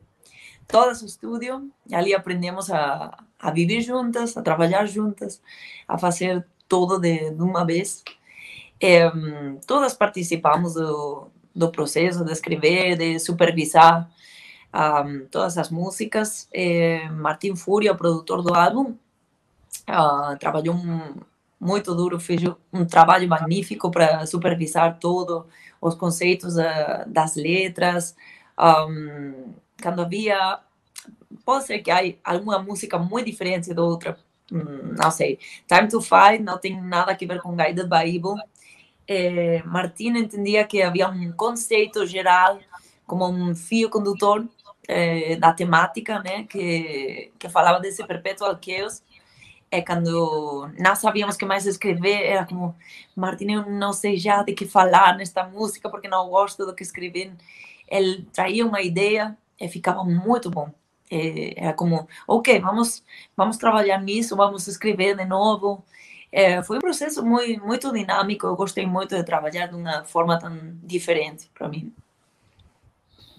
todo 0.67 0.89
o 0.89 1.05
estúdio, 1.05 1.71
e 1.87 1.95
ali 1.95 2.15
aprendemos 2.15 2.71
a, 2.71 3.25
a 3.39 3.51
juntas, 3.81 4.37
a 4.37 4.43
trabalhar 4.43 4.87
juntas, 4.87 5.43
a 5.87 5.99
fazer 5.99 6.47
tudo 6.69 6.99
de, 6.99 7.31
de 7.31 7.43
vez. 7.65 8.05
E, 8.81 9.01
todas 9.67 9.95
participamos 9.95 10.75
do, 10.75 11.29
do 11.55 11.71
de 12.25 12.33
escrever, 12.33 12.97
de 12.97 13.19
supervisar 13.19 14.09
um, 14.73 15.27
todas 15.27 15.59
as 15.59 15.71
músicas. 15.71 16.49
É, 16.53 17.09
Martin 17.11 17.57
Fúria, 17.57 17.93
o 17.93 17.97
produtor 17.97 18.43
do 18.43 18.55
álbum, 18.55 18.95
uh, 19.89 20.39
trabalhou 20.39 20.75
um, 20.75 21.15
muito 21.61 21.95
duro, 21.95 22.19
fez 22.19 22.41
um 22.73 22.87
trabalho 22.87 23.29
magnífico 23.29 23.91
para 23.91 24.25
supervisar 24.27 24.99
todos 24.99 25.45
os 25.81 25.95
conceitos 25.95 26.57
uh, 26.57 27.07
das 27.07 27.37
letras. 27.37 28.17
Um, 28.59 29.53
quando 29.81 30.01
havia, 30.01 30.59
pode 31.45 31.65
ser 31.67 31.81
que 31.81 31.91
há 31.91 32.01
alguma 32.25 32.59
música 32.59 32.99
muito 32.99 33.27
diferente 33.27 33.75
da 33.75 33.83
outra, 33.83 34.19
hum, 34.51 34.95
não 34.99 35.11
sei. 35.11 35.39
Time 35.69 35.89
to 35.89 36.01
Fight 36.01 36.43
não 36.43 36.59
tem 36.59 36.81
nada 36.81 37.13
a 37.13 37.17
ver 37.17 37.41
com 37.41 37.55
Guided 37.55 37.89
Evil. 38.07 38.37
É, 39.07 39.63
Martin 39.65 40.17
entendia 40.17 40.65
que 40.65 40.81
havia 40.81 41.09
um 41.09 41.33
conceito 41.33 42.07
geral, 42.07 42.59
como 43.07 43.27
um 43.27 43.55
fio 43.55 43.91
condutor 43.91 44.47
é, 44.89 45.37
da 45.37 45.53
temática, 45.53 46.23
né, 46.23 46.45
que, 46.45 47.33
que 47.39 47.49
falava 47.49 47.81
desse 47.81 48.07
perpetual 48.07 48.59
chaos 48.63 49.03
é 49.71 49.81
quando 49.81 50.69
não 50.79 50.97
sabíamos 50.97 51.37
que 51.37 51.45
mais 51.45 51.65
escrever, 51.65 52.27
era 52.27 52.45
como, 52.45 52.75
Martin, 53.15 53.53
eu 53.53 53.71
não 53.71 53.93
sei 53.93 54.17
já 54.17 54.43
de 54.43 54.53
que 54.53 54.67
falar 54.67 55.17
nesta 55.17 55.45
música 55.45 55.89
porque 55.89 56.09
não 56.09 56.29
gosto 56.29 56.67
do 56.67 56.75
que 56.75 56.83
escrevi. 56.83 57.33
Ele 57.89 58.27
traía 58.33 58.67
uma 58.67 58.83
ideia 58.83 59.37
e 59.61 59.69
ficava 59.69 60.03
muito 60.03 60.51
bom. 60.51 60.71
Era 61.57 61.73
como, 61.73 62.09
ok, 62.27 62.59
vamos, 62.61 63.05
vamos 63.37 63.57
trabalhar 63.57 64.01
nisso, 64.01 64.37
vamos 64.37 64.67
escrever 64.67 65.17
de 65.17 65.25
novo. 65.25 65.85
Foi 66.65 66.79
um 66.79 66.81
processo 66.81 67.25
muito, 67.25 67.65
muito 67.65 67.93
dinâmico. 67.93 68.47
Eu 68.47 68.57
gostei 68.57 68.87
muito 68.87 69.15
de 69.15 69.23
trabalhar 69.23 69.67
de 69.69 69.77
uma 69.77 70.05
forma 70.05 70.39
tão 70.39 70.57
diferente 70.83 71.49
para 71.55 71.69
mim. 71.69 71.93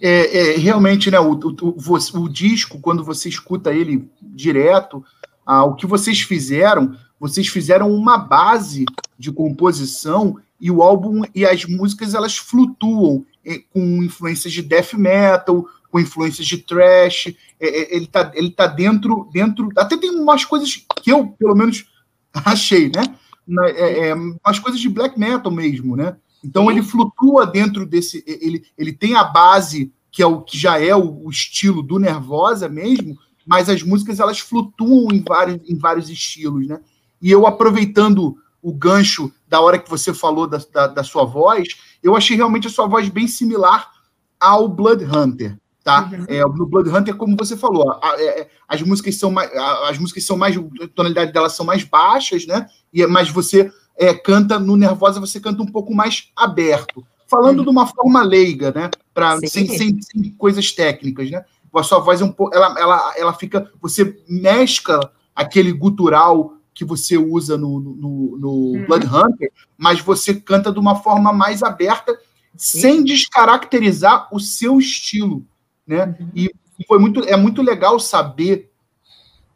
É, 0.01 0.53
é, 0.53 0.57
realmente, 0.57 1.11
né, 1.11 1.19
o, 1.19 1.33
o, 1.33 1.75
o, 1.77 2.21
o 2.21 2.29
disco, 2.29 2.79
quando 2.79 3.03
você 3.03 3.29
escuta 3.29 3.71
ele 3.71 4.09
direto, 4.19 5.05
ah, 5.45 5.63
o 5.63 5.75
que 5.75 5.85
vocês 5.85 6.21
fizeram, 6.21 6.95
vocês 7.19 7.47
fizeram 7.47 7.93
uma 7.93 8.17
base 8.17 8.85
de 9.17 9.31
composição 9.31 10.37
e 10.59 10.69
o 10.69 10.81
álbum 10.81 11.21
e 11.33 11.45
as 11.45 11.65
músicas 11.65 12.13
elas 12.13 12.37
flutuam 12.37 13.25
é, 13.45 13.59
com 13.73 14.03
influências 14.03 14.53
de 14.53 14.61
death 14.61 14.93
metal, 14.93 15.65
com 15.89 15.99
influências 15.99 16.47
de 16.47 16.59
trash. 16.59 17.27
É, 17.59 17.67
é, 17.67 17.95
ele 17.95 18.07
tá, 18.07 18.31
ele 18.33 18.51
tá 18.51 18.67
dentro, 18.67 19.27
dentro. 19.33 19.69
Até 19.77 19.97
tem 19.97 20.11
umas 20.11 20.45
coisas 20.45 20.85
que 21.01 21.11
eu, 21.11 21.27
pelo 21.27 21.55
menos, 21.55 21.85
achei, 22.33 22.89
né? 22.89 23.03
Na, 23.47 23.67
é, 23.67 24.09
é, 24.09 24.15
umas 24.15 24.59
coisas 24.59 24.79
de 24.79 24.87
black 24.87 25.19
metal 25.19 25.51
mesmo, 25.51 25.95
né? 25.95 26.15
Então 26.43 26.65
Sim. 26.65 26.71
ele 26.71 26.83
flutua 26.83 27.45
dentro 27.45 27.85
desse. 27.85 28.23
Ele, 28.25 28.63
ele 28.77 28.93
tem 28.93 29.15
a 29.15 29.23
base, 29.23 29.91
que 30.11 30.21
é 30.21 30.25
o 30.25 30.41
que 30.41 30.57
já 30.57 30.79
é 30.79 30.95
o, 30.95 31.25
o 31.25 31.29
estilo 31.29 31.81
do 31.81 31.99
Nervosa 31.99 32.69
mesmo, 32.69 33.17
mas 33.45 33.69
as 33.69 33.83
músicas 33.83 34.19
elas 34.19 34.39
flutuam 34.39 35.11
em 35.11 35.21
vários, 35.21 35.59
em 35.69 35.77
vários 35.77 36.09
estilos, 36.09 36.67
né? 36.67 36.79
E 37.21 37.29
eu 37.29 37.45
aproveitando 37.45 38.37
o 38.61 38.73
gancho 38.73 39.31
da 39.47 39.59
hora 39.59 39.79
que 39.79 39.89
você 39.89 40.13
falou 40.13 40.47
da, 40.47 40.59
da, 40.71 40.87
da 40.87 41.03
sua 41.03 41.25
voz, 41.25 41.67
eu 42.01 42.15
achei 42.15 42.37
realmente 42.37 42.67
a 42.67 42.69
sua 42.69 42.87
voz 42.87 43.09
bem 43.09 43.27
similar 43.27 43.89
ao 44.39 44.67
Blood 44.67 45.03
Hunter, 45.03 45.57
tá? 45.83 46.09
Uhum. 46.11 46.25
É, 46.27 46.41
no 46.41 46.65
Blood 46.65 46.89
Hunter, 46.89 47.15
como 47.15 47.35
você 47.35 47.57
falou, 47.57 47.91
a, 47.91 47.99
a, 48.03 48.21
é, 48.21 48.49
as 48.67 48.81
músicas 48.81 49.15
são 49.15 49.31
mais, 49.31 49.51
a, 49.55 49.89
as 49.89 49.97
músicas 49.97 50.25
são 50.25 50.37
mais, 50.37 50.55
a 50.57 50.87
tonalidade 50.93 51.31
delas 51.31 51.53
são 51.53 51.65
mais 51.65 51.83
baixas, 51.83 52.45
né? 52.45 52.67
E 52.93 53.05
mas 53.07 53.29
você 53.29 53.71
é, 53.97 54.13
canta 54.13 54.59
no 54.59 54.75
Nervosa, 54.75 55.19
você 55.19 55.39
canta 55.39 55.61
um 55.61 55.67
pouco 55.67 55.93
mais 55.93 56.29
aberto, 56.35 57.05
falando 57.27 57.59
uhum. 57.59 57.65
de 57.65 57.69
uma 57.69 57.87
forma 57.87 58.21
leiga, 58.23 58.71
né? 58.71 58.89
Para 59.13 59.37
sem, 59.39 59.67
sem, 59.67 60.01
sem 60.01 60.31
coisas 60.37 60.71
técnicas, 60.71 61.29
né? 61.29 61.43
A 61.79 61.83
sua 61.83 61.99
voz 61.99 62.21
é 62.21 62.25
um 62.25 62.31
pouco. 62.31 62.55
Ela, 62.55 62.75
ela, 62.79 63.13
ela 63.17 63.33
fica. 63.33 63.71
Você 63.81 64.17
mescla 64.27 65.13
aquele 65.35 65.71
gutural 65.71 66.57
que 66.73 66.85
você 66.85 67.17
usa 67.17 67.57
no, 67.57 67.79
no, 67.79 68.37
no 68.37 68.49
uhum. 68.49 68.85
Blood 68.85 69.05
Hunter, 69.05 69.51
mas 69.77 69.99
você 70.01 70.33
canta 70.35 70.71
de 70.71 70.79
uma 70.79 70.95
forma 70.95 71.33
mais 71.33 71.61
aberta, 71.63 72.17
Sim. 72.55 72.81
sem 72.81 73.03
descaracterizar 73.03 74.27
o 74.31 74.39
seu 74.39 74.79
estilo. 74.79 75.45
Né? 75.85 76.15
Uhum. 76.19 76.31
E 76.35 76.51
foi 76.87 76.99
muito, 76.99 77.23
é 77.23 77.35
muito 77.35 77.61
legal 77.61 77.99
saber 77.99 78.71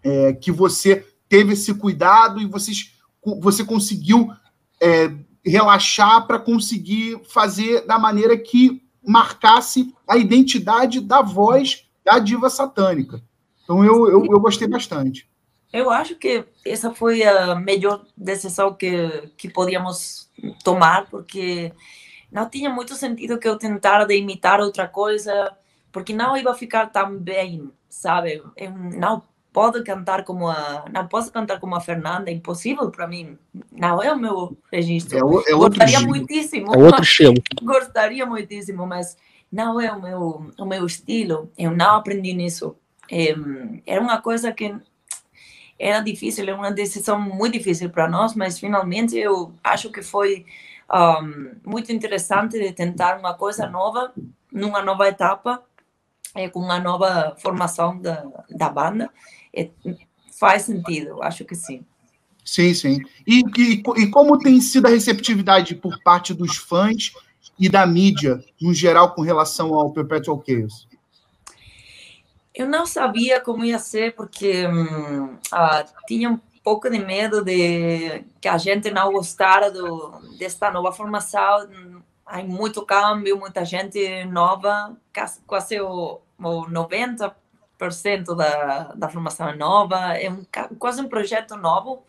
é, 0.03 0.33
que 0.33 0.51
você 0.51 1.05
teve 1.27 1.53
esse 1.53 1.73
cuidado 1.73 2.41
e 2.41 2.45
vocês, 2.45 2.93
você 3.41 3.63
conseguiu 3.63 4.29
é, 4.81 5.11
relaxar 5.43 6.27
para 6.27 6.37
conseguir 6.37 7.19
fazer 7.27 7.85
da 7.85 7.97
maneira 7.97 8.37
que 8.37 8.83
marcasse 9.05 9.93
a 10.07 10.17
identidade 10.17 10.99
da 10.99 11.21
voz 11.21 11.84
da 12.05 12.19
diva 12.19 12.49
satânica. 12.49 13.21
Então 13.63 13.83
eu, 13.83 14.07
eu, 14.07 14.25
eu 14.25 14.39
gostei 14.39 14.67
bastante. 14.67 15.27
Eu 15.73 15.89
acho 15.89 16.15
que 16.15 16.45
essa 16.63 16.93
foi 16.93 17.23
a 17.23 17.55
melhor 17.55 18.05
decisão 18.15 18.73
que, 18.73 19.29
que 19.35 19.49
podíamos 19.49 20.29
tomar, 20.63 21.09
porque 21.09 21.73
não 22.31 22.49
tinha 22.49 22.69
muito 22.69 22.95
sentido 22.95 23.39
que 23.39 23.47
eu 23.47 23.57
tentara 23.57 24.05
de 24.05 24.15
imitar 24.15 24.61
outra 24.61 24.87
coisa, 24.87 25.51
porque 25.91 26.13
não 26.13 26.37
ia 26.37 26.53
ficar 26.53 26.87
tão 26.87 27.17
bem, 27.17 27.69
sabe? 27.89 28.41
Eu 28.55 28.71
não 28.71 29.23
posso 29.51 29.83
cantar 29.83 30.23
como 30.23 30.49
a 30.49 30.85
não 30.91 31.07
posso 31.07 31.31
cantar 31.31 31.59
como 31.59 31.75
a 31.75 31.81
Fernanda, 31.81 32.29
é 32.29 32.33
impossível 32.33 32.91
para 32.91 33.07
mim. 33.07 33.37
Não 33.71 34.01
é 34.03 34.13
o 34.13 34.19
meu 34.19 34.57
registro. 34.71 35.17
É, 35.17 35.23
o, 35.23 35.41
é 35.41 35.53
Gostaria 35.53 36.01
muitíssimo. 36.01 36.73
É 36.73 36.77
outro 36.77 37.01
estilo. 37.01 37.35
Gostaria 37.63 38.25
muitíssimo, 38.25 38.85
mas 38.85 39.17
não 39.51 39.79
é 39.79 39.91
o 39.91 40.01
meu, 40.01 40.51
o 40.57 40.65
meu 40.65 40.85
estilo, 40.85 41.51
eu 41.57 41.71
não 41.71 41.95
aprendi 41.97 42.33
nisso. 42.33 42.75
É, 43.11 43.35
era 43.85 44.01
uma 44.01 44.21
coisa 44.21 44.51
que 44.51 44.75
era 45.77 45.99
difícil, 45.99 46.47
é 46.47 46.53
uma 46.53 46.71
decisão 46.71 47.19
muito 47.19 47.53
difícil 47.53 47.89
para 47.89 48.09
nós, 48.09 48.33
mas 48.33 48.59
finalmente 48.59 49.17
eu 49.17 49.53
acho 49.63 49.91
que 49.91 50.01
foi 50.01 50.45
um, 50.91 51.55
muito 51.69 51.91
interessante 51.91 52.57
de 52.57 52.71
tentar 52.71 53.19
uma 53.19 53.33
coisa 53.33 53.67
nova, 53.67 54.13
numa 54.51 54.81
nova 54.81 55.07
etapa, 55.07 55.63
é, 56.33 56.49
com 56.49 56.59
uma 56.59 56.79
nova 56.79 57.35
formação 57.37 57.99
da, 57.99 58.25
da 58.49 58.69
banda. 58.69 59.09
É, 59.53 59.69
faz 60.37 60.63
sentido, 60.63 61.21
acho 61.21 61.45
que 61.45 61.55
sim. 61.55 61.85
Sim, 62.43 62.73
sim. 62.73 62.99
E, 63.25 63.41
e, 63.57 63.83
e 63.97 64.07
como 64.11 64.37
tem 64.37 64.61
sido 64.61 64.85
a 64.85 64.91
receptividade 64.91 65.75
por 65.75 65.99
parte 66.03 66.33
dos 66.33 66.57
fãs 66.57 67.11
e 67.57 67.69
da 67.69 67.85
mídia, 67.85 68.43
no 68.61 68.73
geral, 68.73 69.13
com 69.13 69.21
relação 69.21 69.73
ao 69.73 69.91
Perpetual 69.91 70.43
Chaos? 70.45 70.87
Eu 72.53 72.67
não 72.67 72.85
sabia 72.85 73.41
como 73.41 73.65
ia 73.65 73.79
ser, 73.79 74.15
porque 74.15 74.65
hum, 74.67 75.37
ah, 75.51 75.85
tinha 76.07 76.29
um 76.29 76.39
pouco 76.63 76.89
de 76.89 76.99
medo 76.99 77.43
de 77.43 78.23
que 78.39 78.47
a 78.47 78.57
gente 78.57 78.89
não 78.91 79.11
gostara 79.11 79.69
do, 79.69 80.19
desta 80.37 80.71
nova 80.71 80.91
formação. 80.91 81.67
Há 82.25 82.41
muito 82.43 82.85
câmbio, 82.85 83.37
muita 83.37 83.63
gente 83.63 84.25
nova, 84.25 84.95
quase 85.45 85.79
o, 85.79 86.21
o 86.39 86.65
90% 86.65 87.33
da, 88.35 88.93
da 88.95 89.09
formação 89.09 89.49
é 89.49 89.55
nova, 89.55 90.17
é 90.17 90.29
um, 90.31 90.43
quase 90.79 91.01
um 91.01 91.07
projeto 91.07 91.55
novo, 91.55 92.03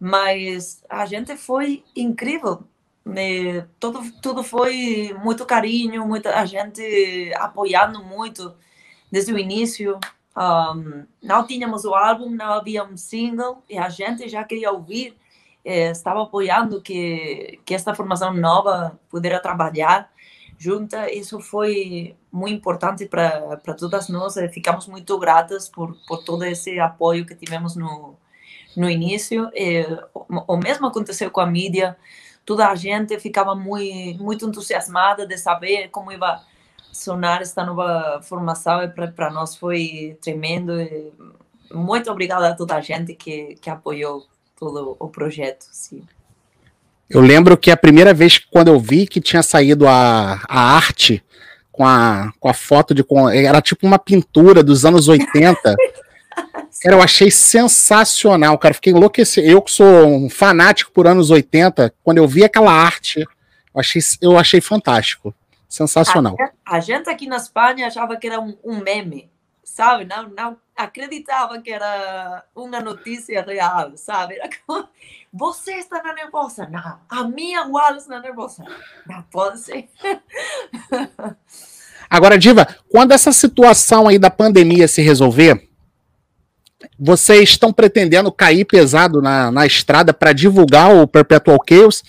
mas 0.00 0.82
a 0.88 1.06
gente 1.06 1.36
foi 1.36 1.84
incrível 1.94 2.64
né, 3.06 3.64
tudo, 3.78 4.02
tudo 4.20 4.42
foi 4.42 5.14
muito 5.22 5.46
carinho, 5.46 6.04
muita 6.04 6.44
gente 6.44 7.32
apoiando 7.36 8.02
muito 8.02 8.52
desde 9.10 9.32
o 9.32 9.38
início. 9.38 9.96
Um, 10.36 11.06
não 11.22 11.46
tínhamos 11.46 11.84
o 11.84 11.94
álbum, 11.94 12.28
não 12.28 12.54
havia 12.54 12.82
um 12.82 12.96
single 12.96 13.62
e 13.70 13.78
a 13.78 13.88
gente 13.88 14.28
já 14.28 14.42
queria 14.42 14.72
ouvir, 14.72 15.16
eh, 15.64 15.90
estava 15.92 16.24
apoiando 16.24 16.82
que, 16.82 17.60
que 17.64 17.74
esta 17.74 17.94
formação 17.94 18.34
nova 18.34 18.98
pudesse 19.08 19.40
trabalhar 19.40 20.10
junta. 20.58 21.10
Isso 21.12 21.40
foi 21.40 22.16
muito 22.30 22.56
importante 22.56 23.06
para 23.06 23.56
todas 23.78 24.08
nós. 24.08 24.34
Ficamos 24.52 24.88
muito 24.88 25.16
gratas 25.16 25.68
por, 25.68 25.96
por 26.08 26.24
todo 26.24 26.44
esse 26.44 26.80
apoio 26.80 27.24
que 27.24 27.36
tivemos 27.36 27.76
no, 27.76 28.16
no 28.76 28.90
início. 28.90 29.48
E, 29.54 29.86
o, 30.12 30.54
o 30.54 30.56
mesmo 30.56 30.88
aconteceu 30.88 31.30
com 31.30 31.40
a 31.40 31.46
mídia 31.46 31.96
toda 32.46 32.68
a 32.68 32.74
gente 32.76 33.18
ficava 33.18 33.54
muito, 33.54 34.22
muito 34.22 34.46
entusiasmada 34.46 35.26
de 35.26 35.36
saber 35.36 35.88
como 35.90 36.12
ia 36.12 36.40
sonar 36.92 37.42
esta 37.42 37.64
nova 37.64 38.20
formação 38.22 38.82
e 38.82 38.88
para 38.88 39.30
nós 39.30 39.56
foi 39.56 40.16
tremendo. 40.22 40.80
E 40.80 41.12
muito 41.72 42.10
obrigada 42.10 42.48
a 42.48 42.54
toda 42.54 42.76
a 42.76 42.80
gente 42.80 43.14
que, 43.14 43.56
que 43.60 43.68
apoiou 43.68 44.24
todo 44.58 44.96
o 44.98 45.08
projeto. 45.08 45.66
Sim. 45.72 46.02
Eu 47.10 47.20
lembro 47.20 47.56
que 47.56 47.70
a 47.70 47.76
primeira 47.76 48.14
vez 48.14 48.38
quando 48.38 48.68
eu 48.68 48.80
vi 48.80 49.06
que 49.06 49.20
tinha 49.20 49.42
saído 49.42 49.86
a, 49.86 50.40
a 50.48 50.60
arte 50.76 51.22
com 51.70 51.86
a, 51.86 52.32
com 52.40 52.48
a 52.48 52.54
foto 52.54 52.94
de. 52.94 53.04
Com, 53.04 53.28
era 53.28 53.60
tipo 53.60 53.86
uma 53.86 53.98
pintura 53.98 54.62
dos 54.62 54.84
anos 54.84 55.08
80. 55.08 55.76
Cara, 56.86 56.98
eu 56.98 57.02
achei 57.02 57.32
sensacional, 57.32 58.56
cara. 58.56 58.72
Fiquei 58.72 58.92
enlouquecido. 58.92 59.44
Eu 59.44 59.60
que 59.60 59.72
sou 59.72 60.06
um 60.06 60.30
fanático 60.30 60.92
por 60.92 61.08
anos 61.08 61.30
80, 61.30 61.92
quando 62.04 62.18
eu 62.18 62.28
vi 62.28 62.44
aquela 62.44 62.70
arte, 62.70 63.26
eu 63.74 63.80
achei, 63.80 64.00
eu 64.22 64.38
achei 64.38 64.60
fantástico. 64.60 65.34
Sensacional. 65.68 66.34
Até, 66.34 66.52
a 66.64 66.78
gente 66.78 67.10
aqui 67.10 67.26
na 67.26 67.38
Espanha 67.38 67.88
achava 67.88 68.16
que 68.16 68.28
era 68.28 68.40
um, 68.40 68.56
um 68.62 68.78
meme, 68.78 69.28
sabe? 69.64 70.04
Não, 70.04 70.28
não 70.28 70.56
acreditava 70.76 71.60
que 71.60 71.72
era 71.72 72.44
uma 72.54 72.78
notícia 72.78 73.42
real, 73.42 73.96
sabe? 73.96 74.36
Como, 74.64 74.88
você 75.32 75.72
está 75.72 76.00
nervosa? 76.14 76.68
Não. 76.68 77.00
A 77.10 77.24
minha 77.24 77.66
Wallace 77.66 78.06
está 78.06 78.20
nervosa? 78.20 78.64
Não 79.08 79.22
pode 79.22 79.58
ser. 79.58 79.88
Agora, 82.08 82.38
Diva, 82.38 82.64
quando 82.88 83.10
essa 83.10 83.32
situação 83.32 84.06
aí 84.06 84.20
da 84.20 84.30
pandemia 84.30 84.86
se 84.86 85.02
resolver, 85.02 85.66
vocês 86.98 87.50
estão 87.50 87.72
pretendendo 87.72 88.30
cair 88.30 88.64
pesado 88.64 89.22
na, 89.22 89.50
na 89.50 89.66
estrada 89.66 90.12
para 90.12 90.32
divulgar 90.32 90.94
o 90.94 91.06
Perpetual 91.06 91.58
Chaos? 91.68 92.02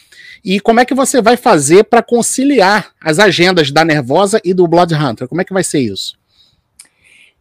E 0.43 0.59
como 0.59 0.79
é 0.79 0.85
que 0.85 0.93
você 0.93 1.21
vai 1.21 1.35
fazer 1.35 1.85
para 1.85 2.03
conciliar 2.03 2.91
as 3.01 3.19
agendas 3.19 3.71
da 3.71 3.83
Nervosa 3.83 4.39
e 4.43 4.53
do 4.53 4.67
Blood 4.67 4.93
Hunter? 4.93 5.27
Como 5.27 5.41
é 5.41 5.45
que 5.45 5.53
vai 5.53 5.63
ser 5.63 5.79
isso? 5.79 6.17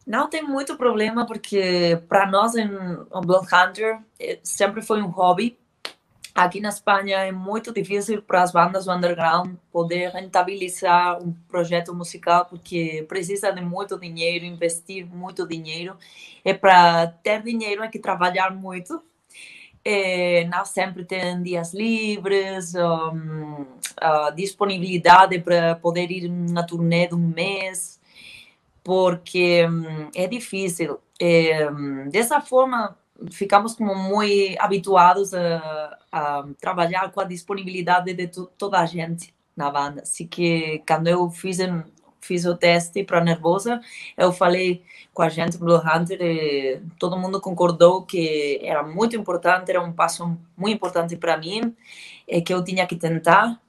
Não 0.06 0.28
tem 0.30 0.42
muito 0.42 0.76
problema, 0.76 1.26
porque 1.26 2.00
para 2.08 2.30
nós 2.30 2.54
em 2.54 2.68
Blood 3.24 3.46
Hunter 3.52 3.98
eh, 4.20 4.38
sempre 4.42 4.80
foi 4.80 5.02
um 5.02 5.08
hobby. 5.08 5.58
Aqui 6.36 6.60
na 6.60 6.68
Espanha 6.68 7.16
é 7.20 7.32
muito 7.32 7.72
difícil 7.72 8.20
para 8.20 8.42
as 8.42 8.52
bandas 8.52 8.86
underground 8.86 9.54
poder 9.72 10.10
rentabilizar 10.10 11.18
um 11.22 11.32
projeto 11.48 11.94
musical, 11.94 12.44
porque 12.44 13.06
precisa 13.08 13.50
de 13.50 13.62
muito 13.62 13.98
dinheiro, 13.98 14.44
investir 14.44 15.06
muito 15.06 15.48
dinheiro. 15.48 15.96
E 16.44 16.52
para 16.52 17.06
ter 17.06 17.42
dinheiro 17.42 17.82
é 17.82 17.88
que 17.88 17.98
trabalhar 17.98 18.54
muito 18.54 19.02
é, 19.82 20.44
não 20.44 20.64
sempre 20.66 21.04
tem 21.04 21.42
dias 21.42 21.72
livres, 21.72 22.74
um, 22.74 23.64
disponibilidade 24.34 25.38
para 25.38 25.76
poder 25.76 26.10
ir 26.10 26.28
na 26.28 26.64
turnê 26.64 27.06
de 27.06 27.14
um 27.14 27.28
mês, 27.28 27.98
porque 28.84 29.64
um, 29.66 30.10
é 30.14 30.26
difícil. 30.26 30.98
É, 31.18 31.70
dessa 32.10 32.40
forma, 32.40 32.94
ficamos 33.30 33.74
como 33.74 33.94
muito 33.94 34.56
habituados 34.58 35.32
a, 35.34 35.98
a, 36.12 36.44
trabalhar 36.60 37.10
com 37.10 37.20
a 37.20 37.24
disponibilidade 37.24 38.12
de 38.12 38.28
toda 38.58 38.80
a 38.80 38.86
gente 38.86 39.34
na 39.56 39.70
banda. 39.70 40.02
Assim 40.02 40.26
que 40.26 40.82
quando 40.86 41.08
eu 41.08 41.30
fiz 41.30 42.44
o 42.44 42.56
teste 42.56 43.04
para 43.04 43.24
nervosa, 43.24 43.80
eu 44.16 44.32
falei 44.32 44.82
com 45.14 45.22
a 45.22 45.28
gente 45.28 45.56
do 45.58 45.76
Hunter 45.76 46.20
e 46.20 46.80
todo 46.98 47.18
mundo 47.18 47.40
concordou 47.40 48.02
que 48.02 48.60
era 48.62 48.82
muito 48.82 49.16
importante, 49.16 49.70
era 49.70 49.82
um 49.82 49.92
passo 49.92 50.36
muito 50.56 50.74
importante 50.74 51.16
para 51.16 51.36
mim, 51.36 51.74
e 52.28 52.42
que 52.42 52.52
eu 52.52 52.62
tinha 52.62 52.86
que 52.86 52.96
tentar. 52.96 53.60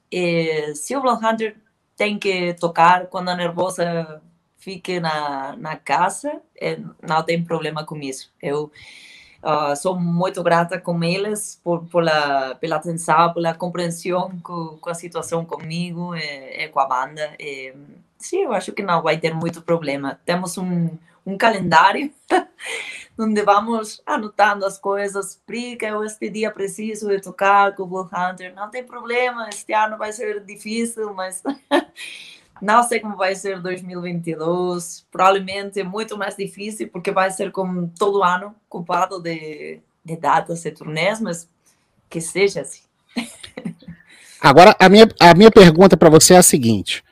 Se 0.74 0.96
o 0.96 1.00
Blood 1.00 1.24
Hunter 1.24 1.56
tem 1.96 2.18
que 2.18 2.54
tocar 2.54 3.06
quando 3.06 3.28
a 3.30 3.36
nervosa 3.36 4.20
fique 4.58 5.00
na, 5.00 5.56
na 5.56 5.76
casa, 5.76 6.42
não 7.02 7.22
tem 7.22 7.42
problema 7.42 7.84
com 7.84 7.96
isso. 7.96 8.30
Eu 8.42 8.70
uh, 9.42 9.76
sou 9.76 9.98
muito 9.98 10.42
grata 10.42 10.80
com 10.80 11.02
eles 11.02 11.60
por, 11.62 11.84
por 11.86 12.02
la, 12.02 12.54
pela 12.56 12.76
atenção, 12.76 13.32
pela 13.32 13.54
compreensão 13.54 14.38
com, 14.42 14.78
com 14.80 14.90
a 14.90 14.94
situação 14.94 15.44
comigo 15.44 16.14
e, 16.14 16.64
e 16.64 16.68
com 16.68 16.80
a 16.80 16.86
banda. 16.86 17.34
E, 17.38 17.74
sim, 18.18 18.44
eu 18.44 18.52
acho 18.52 18.72
que 18.72 18.82
não 18.82 19.02
vai 19.02 19.18
ter 19.18 19.34
muito 19.34 19.62
problema. 19.62 20.18
Temos 20.24 20.58
um, 20.58 20.90
um 21.24 21.36
calendário 21.36 22.12
onde 23.18 23.42
vamos 23.42 24.00
anotando 24.06 24.64
as 24.64 24.78
coisas. 24.78 25.40
Prica, 25.46 25.86
eu 25.86 26.04
este 26.04 26.30
dia 26.30 26.50
preciso 26.50 27.08
de 27.08 27.20
tocar 27.20 27.74
com 27.74 27.82
o 27.82 27.86
Bull 27.86 28.08
Hunter. 28.12 28.54
Não 28.54 28.70
tem 28.70 28.84
problema, 28.84 29.48
este 29.48 29.72
ano 29.72 29.98
vai 29.98 30.12
ser 30.12 30.44
difícil, 30.44 31.12
mas 31.14 31.42
não 32.60 32.82
sei 32.82 33.00
como 33.00 33.16
vai 33.16 33.34
ser 33.34 33.60
2022. 33.60 35.06
Provavelmente 35.10 35.80
é 35.80 35.84
muito 35.84 36.16
mais 36.16 36.36
difícil, 36.36 36.88
porque 36.88 37.10
vai 37.10 37.30
ser 37.30 37.50
como 37.50 37.92
todo 37.98 38.22
ano, 38.22 38.54
culpado 38.68 39.20
de, 39.20 39.80
de 40.04 40.16
datas 40.16 40.64
e 40.64 40.70
turnês, 40.70 41.20
mas 41.20 41.48
que 42.08 42.20
seja 42.20 42.62
assim. 42.62 42.82
Agora, 44.40 44.76
a 44.78 44.88
minha, 44.88 45.08
a 45.20 45.34
minha 45.34 45.50
pergunta 45.50 45.96
para 45.96 46.08
você 46.08 46.34
é 46.34 46.38
a 46.38 46.42
seguinte: 46.42 47.04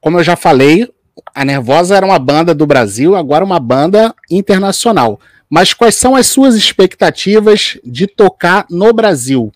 como 0.00 0.18
eu 0.18 0.24
já 0.24 0.36
falei, 0.36 0.92
a 1.34 1.44
Nervosa 1.44 1.96
era 1.96 2.04
uma 2.06 2.18
banda 2.18 2.54
do 2.54 2.66
Brasil, 2.66 3.16
agora 3.16 3.44
uma 3.44 3.60
banda 3.60 4.14
internacional. 4.30 5.20
Mas 5.48 5.74
quais 5.74 5.96
são 5.96 6.16
as 6.16 6.26
suas 6.28 6.54
expectativas 6.54 7.78
de 7.84 8.06
tocar 8.06 8.66
no 8.70 8.92
Brasil? 8.92 9.52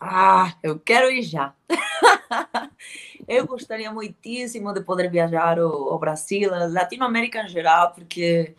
Ah, 0.00 0.54
eu 0.62 0.78
quero 0.78 1.10
ir 1.10 1.22
já. 1.22 1.54
eu 3.26 3.46
gostaria 3.46 3.90
muitíssimo 3.92 4.72
de 4.72 4.80
poder 4.80 5.10
viajar 5.10 5.58
ao, 5.58 5.98
Brasil, 5.98 6.50
Latinoamérica 6.50 7.42
em 7.42 7.48
geral, 7.48 7.92
porque 7.92 8.54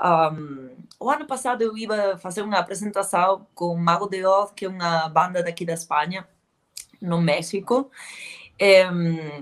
um, 0.00 0.70
o 1.00 1.10
ano 1.10 1.26
passado 1.26 1.62
eu 1.62 1.76
ia 1.76 2.16
fazer 2.18 2.42
uma 2.42 2.58
apresentação 2.58 3.46
com 3.54 3.76
Mago 3.76 4.08
de 4.08 4.24
Oz, 4.24 4.52
que 4.52 4.64
é 4.64 4.68
uma 4.68 5.08
banda 5.08 5.42
daqui 5.42 5.64
da 5.64 5.74
Espanha, 5.74 6.26
no 7.00 7.20
México 7.20 7.90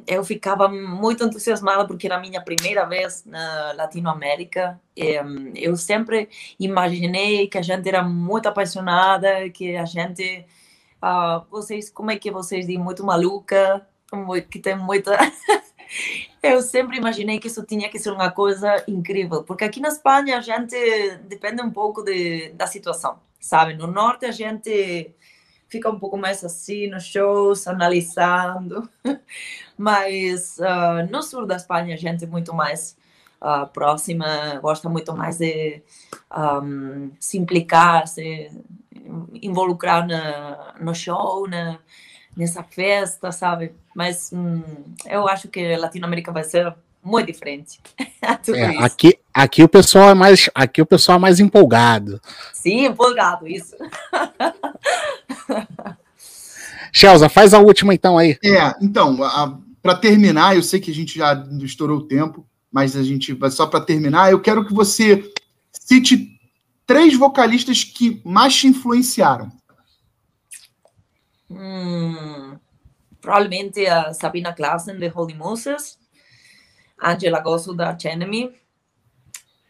eu 0.07 0.25
ficava 0.25 0.69
muito 0.69 1.25
entusiasmada 1.25 1.87
porque 1.87 2.07
era 2.07 2.17
a 2.17 2.21
minha 2.21 2.41
primeira 2.41 2.85
vez 2.87 3.25
na 3.27 3.73
Latinoamérica. 3.73 4.81
eu 5.55 5.77
sempre 5.77 6.29
imaginei 6.59 7.47
que 7.47 7.59
a 7.59 7.63
gente 7.63 7.89
era 7.89 8.03
muito 8.03 8.49
apaixonada, 8.49 9.51
que 9.51 9.77
a 9.77 9.85
gente, 9.85 10.45
uh, 11.03 11.45
vocês, 11.51 11.91
como 11.91 12.11
é 12.11 12.17
que 12.17 12.31
vocês 12.31 12.67
dizem, 12.67 12.83
muito 12.83 13.05
maluca, 13.05 13.87
que 14.51 14.59
tem 14.59 14.77
muita. 14.77 15.17
eu 16.43 16.63
sempre 16.63 16.97
imaginei 16.97 17.39
que 17.39 17.49
isso 17.49 17.65
tinha 17.65 17.89
que 17.89 17.99
ser 17.99 18.13
uma 18.13 18.31
coisa 18.31 18.83
incrível, 18.87 19.43
porque 19.43 19.65
aqui 19.65 19.81
na 19.81 19.89
Espanha 19.89 20.39
a 20.39 20.41
gente 20.41 20.77
depende 21.25 21.63
um 21.63 21.71
pouco 21.71 22.03
de, 22.03 22.51
da 22.51 22.67
situação, 22.67 23.19
sabe? 23.41 23.75
No 23.75 23.87
norte 23.87 24.27
a 24.27 24.31
gente 24.31 25.15
fica 25.69 25.89
um 25.89 25.99
pouco 25.99 26.19
mais 26.19 26.45
assim 26.45 26.87
nos 26.89 27.05
shows, 27.05 27.67
analisando. 27.67 28.89
Mas 29.77 30.59
uh, 30.59 31.11
no 31.11 31.23
sul 31.23 31.47
da 31.47 31.57
Espanha, 31.57 31.95
a 31.95 31.99
gente 31.99 32.25
é 32.25 32.27
muito 32.27 32.53
mais 32.55 32.95
uh, 33.41 33.67
próxima, 33.69 34.59
gosta 34.61 34.89
muito 34.91 35.17
mais 35.17 35.39
de 35.39 35.83
um, 36.63 37.11
se 37.19 37.39
implicar, 37.39 38.07
se 38.07 38.51
involucrar 39.35 40.07
na, 40.07 40.75
no 40.81 40.95
show, 40.95 41.49
na, 41.49 41.79
nessa 42.37 42.63
festa, 42.63 43.33
sabe? 43.33 43.73
Mas 43.95 44.31
hum, 44.33 44.63
eu 45.07 45.29
acho 45.29 45.49
que 45.49 45.75
a 45.75 45.79
Latinoamérica 45.79 46.33
vai 46.33 46.45
ser 46.45 46.75
muito 47.03 47.27
diferente. 47.33 47.81
é, 48.55 48.79
aqui, 48.79 49.19
aqui 49.35 49.63
o 49.63 49.69
pessoal 49.69 50.11
é 50.11 50.15
mais, 50.15 50.49
aqui 50.55 50.81
o 50.81 50.87
pessoal 50.87 51.19
é 51.19 51.21
mais 51.21 51.41
empolgado. 51.41 52.21
Sim, 52.53 52.87
empolgado 52.87 53.49
isso. 53.49 53.77
Shelza, 56.93 57.29
faz 57.29 57.55
a 57.55 57.59
última 57.59 57.95
então 57.95 58.19
aí. 58.19 58.39
É, 58.45 58.75
então, 58.81 59.19
para 59.83 59.95
terminar, 59.97 60.55
eu 60.55 60.63
sei 60.63 60.79
que 60.79 60.91
a 60.91 60.95
gente 60.95 61.19
já 61.19 61.35
estourou 61.63 61.99
o 61.99 62.07
tempo, 62.07 62.47
mas 62.71 62.95
a 62.95 63.03
gente 63.03 63.33
vai 63.33 63.51
só 63.51 63.67
para 63.67 63.81
terminar, 63.81 64.31
eu 64.31 64.41
quero 64.41 64.65
que 64.65 64.75
você 64.75 65.33
cite 65.73 66.39
três 66.87 67.17
vocalistas 67.17 67.85
que 67.85 68.21
mais 68.25 68.55
te 68.55 68.67
influenciaram. 68.67 69.51
Hum, 71.51 72.59
provavelmente 73.21 73.87
a 73.87 74.13
Sabina 74.15 74.53
Klassen 74.53 74.99
de 74.99 75.13
Holy 75.15 75.35
Moses, 75.35 75.99
Angela 77.01 77.41
Gosso 77.41 77.75
da 77.75 77.97
Enemy, 78.05 78.55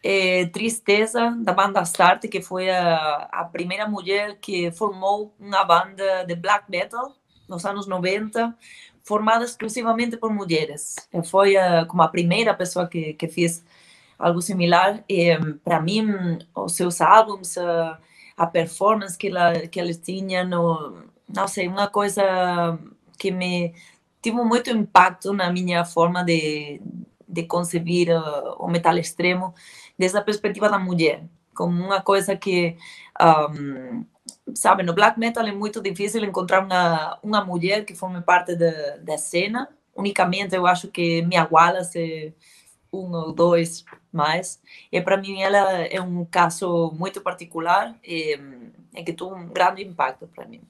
é, 0.03 0.45
Tristeza, 0.47 1.35
da 1.39 1.53
banda 1.53 1.81
Start, 1.83 2.27
que 2.27 2.41
foi 2.41 2.69
a, 2.69 3.29
a 3.31 3.45
primeira 3.45 3.87
mulher 3.87 4.37
que 4.39 4.71
formou 4.71 5.33
uma 5.39 5.63
banda 5.63 6.25
de 6.25 6.35
black 6.35 6.69
metal 6.69 7.15
nos 7.47 7.65
anos 7.65 7.87
90, 7.87 8.55
formada 9.03 9.45
exclusivamente 9.45 10.17
por 10.17 10.33
mulheres. 10.33 10.95
Foi 11.29 11.55
a, 11.55 11.85
como 11.85 12.01
a 12.01 12.07
primeira 12.07 12.53
pessoa 12.53 12.87
que, 12.87 13.13
que 13.13 13.27
fez 13.27 13.63
algo 14.17 14.41
similar. 14.41 15.03
E 15.07 15.37
para 15.63 15.79
mim, 15.79 16.39
os 16.55 16.73
seus 16.73 17.01
álbuns, 17.01 17.57
a, 17.57 17.99
a 18.37 18.47
performance 18.47 19.17
que, 19.17 19.27
ela, 19.27 19.67
que 19.67 19.79
eles 19.79 19.97
tinham, 19.97 20.47
no, 20.47 21.03
não 21.33 21.47
sei, 21.47 21.67
uma 21.67 21.87
coisa 21.87 22.77
que 23.17 23.31
me 23.31 23.73
tive 24.21 24.41
muito 24.43 24.69
impacto 24.69 25.33
na 25.33 25.51
minha 25.51 25.83
forma 25.83 26.23
de, 26.23 26.81
de 27.27 27.43
conceber 27.43 28.09
uh, 28.09 28.55
o 28.57 28.67
metal 28.67 28.97
extremo 28.97 29.53
desde 29.97 30.17
a 30.17 30.21
perspectiva 30.21 30.69
da 30.69 30.79
mulher, 30.79 31.25
como 31.53 31.83
uma 31.83 32.01
coisa 32.01 32.35
que, 32.35 32.77
um, 33.21 34.05
sabe, 34.55 34.83
no 34.83 34.93
black 34.93 35.19
metal 35.19 35.45
é 35.45 35.51
muito 35.51 35.81
difícil 35.81 36.23
encontrar 36.23 36.63
uma, 36.63 37.19
uma 37.21 37.43
mulher 37.43 37.85
que 37.85 37.93
forme 37.93 38.21
parte 38.21 38.55
da, 38.55 38.97
da 38.97 39.17
cena. 39.17 39.69
Unicamente 39.95 40.55
eu 40.55 40.65
acho 40.65 40.87
que 40.87 41.21
Mia 41.21 41.47
Wallace 41.49 42.33
um 42.91 43.11
ou 43.11 43.33
dois 43.33 43.83
mais. 44.13 44.61
E 44.91 45.01
para 45.01 45.17
mim 45.17 45.41
ela 45.41 45.81
é 45.81 45.99
um 46.01 46.23
caso 46.25 46.93
muito 46.97 47.21
particular 47.21 47.95
e, 48.03 48.39
e 48.95 49.03
que 49.03 49.13
teve 49.13 49.31
um 49.31 49.47
grande 49.47 49.83
impacto 49.83 50.27
para 50.27 50.45
mim. 50.45 50.61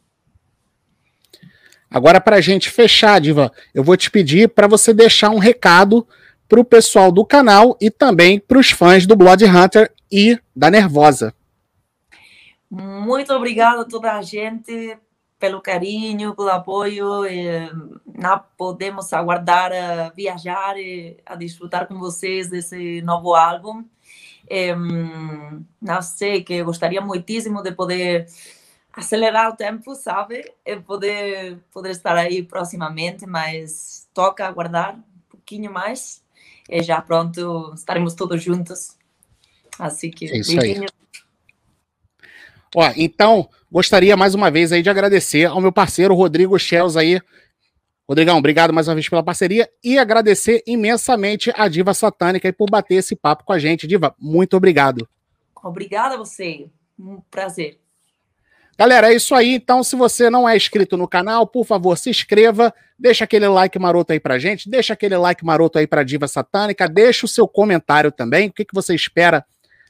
Agora, 1.89 2.20
para 2.20 2.38
a 2.38 2.41
gente 2.41 2.72
fechar, 2.72 3.22
Diva, 3.22 3.52
eu 3.72 3.84
vou 3.84 3.96
te 3.96 4.10
pedir 4.10 4.50
para 4.50 4.68
você 4.68 4.94
deixar 4.94 5.30
um 5.30 5.38
recado 5.38 6.08
para 6.50 6.60
o 6.60 6.66
pessoal 6.66 7.12
do 7.12 7.24
canal 7.24 7.78
e 7.80 7.91
também 7.91 8.39
para 8.39 8.58
os 8.58 8.72
fãs 8.72 9.06
do 9.06 9.16
Blood 9.16 9.46
Hunter 9.46 9.91
e 10.12 10.39
da 10.56 10.72
Nervosa. 10.72 11.36
Muito 12.70 13.32
obrigada 13.34 13.82
a 13.82 13.86
toda 13.86 14.14
a 14.14 14.22
gente 14.24 14.98
pelo 15.44 15.62
carinho, 15.62 16.34
pelo 16.34 16.48
apoio. 16.48 17.26
E 17.26 17.70
não 18.18 18.41
podemos 18.58 19.12
aguardar 19.12 19.74
a 19.74 20.10
viajar 20.12 20.78
e 20.78 21.18
a 21.26 21.36
desfrutar 21.36 21.86
com 21.86 22.00
vocês 22.00 22.50
desse 22.50 23.02
novo 23.02 23.36
álbum. 23.36 23.84
E, 24.50 24.74
não 25.82 26.02
sei, 26.02 26.46
que 26.46 26.64
gostaria 26.64 27.02
muitíssimo 27.02 27.62
de 27.62 27.74
poder 27.74 28.26
acelerar 28.94 29.52
o 29.52 29.58
tempo, 29.58 29.94
sabe? 29.96 30.50
E 30.66 30.78
poder, 30.78 31.60
poder 31.74 31.89
estar 31.89 32.16
aí 32.16 32.41
proximamente, 32.41 33.26
mas 33.26 34.08
toca 34.14 34.48
aguardar 34.48 34.96
um 34.96 35.04
pouquinho 35.30 35.74
mais. 35.74 36.24
E 36.70 36.82
já 36.82 37.02
pronto, 37.02 37.74
estaremos 37.76 38.14
todos 38.14 38.41
juntos. 38.41 38.96
Assim 39.78 40.10
que, 40.10 40.24
é 40.24 40.38
isso 40.38 40.58
aí. 40.58 40.86
Ó, 42.76 42.91
então, 42.95 43.47
gostaria 43.71 44.17
mais 44.17 44.34
uma 44.34 44.49
vez 44.49 44.71
aí 44.71 44.82
de 44.82 44.89
agradecer 44.89 45.45
ao 45.45 45.61
meu 45.61 45.71
parceiro 45.71 46.13
Rodrigo 46.13 46.57
Shells 46.57 46.97
aí. 46.97 47.21
Rodrigão, 48.07 48.38
obrigado 48.38 48.74
mais 48.74 48.88
uma 48.88 48.95
vez 48.95 49.07
pela 49.07 49.24
parceria 49.24 49.69
e 49.84 49.97
agradecer 49.97 50.61
imensamente 50.67 51.51
a 51.55 51.67
Diva 51.67 51.93
Satânica 51.93 52.47
aí 52.47 52.51
por 52.51 52.69
bater 52.69 52.95
esse 52.95 53.15
papo 53.15 53.45
com 53.45 53.53
a 53.53 53.59
gente. 53.59 53.88
Diva, 53.88 54.13
muito 54.19 54.57
obrigado. 54.57 55.07
Obrigada 55.63 56.15
a 56.15 56.17
você. 56.17 56.67
Um 56.99 57.21
prazer. 57.32 57.80
Galera, 58.78 59.11
é 59.11 59.15
isso 59.15 59.36
aí. 59.36 59.53
Então, 59.53 59.84
se 59.84 59.95
você 59.95 60.30
não 60.30 60.49
é 60.49 60.57
inscrito 60.57 60.97
no 60.97 61.07
canal, 61.07 61.45
por 61.45 61.65
favor, 61.65 61.97
se 61.97 62.09
inscreva, 62.09 62.74
deixa 62.97 63.24
aquele 63.24 63.47
like 63.47 63.78
maroto 63.78 64.11
aí 64.11 64.19
pra 64.19 64.39
gente, 64.39 64.69
deixa 64.69 64.93
aquele 64.93 65.15
like 65.15 65.45
maroto 65.45 65.78
aí 65.78 65.86
pra 65.86 66.03
Diva 66.03 66.28
Satânica, 66.28 66.89
deixa 66.89 67.26
o 67.26 67.30
seu 67.30 67.47
comentário 67.47 68.11
também, 68.11 68.49
o 68.49 68.53
que, 68.53 68.65
que 68.65 68.74
você 68.74 68.95
espera 68.95 69.45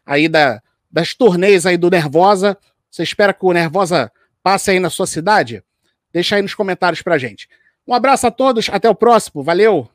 aí 0.06 0.28
da, 0.28 0.62
das 0.92 1.16
turnês 1.16 1.66
aí 1.66 1.78
do 1.78 1.90
Nervosa. 1.90 2.58
Você 2.94 3.02
espera 3.02 3.34
que 3.34 3.44
o 3.44 3.52
Nervosa 3.52 4.12
passe 4.44 4.70
aí 4.70 4.80
na 4.80 4.88
sua 4.88 5.08
cidade? 5.08 5.64
Deixa 6.14 6.36
aí 6.36 6.44
nos 6.44 6.54
comentários 6.54 7.02
pra 7.02 7.18
gente. 7.18 7.50
Um 7.88 7.94
abraço 7.96 8.28
a 8.28 8.32
todos, 8.32 8.70
até 8.70 8.88
o 8.88 8.94
próximo, 8.94 9.42
valeu! 9.42 9.90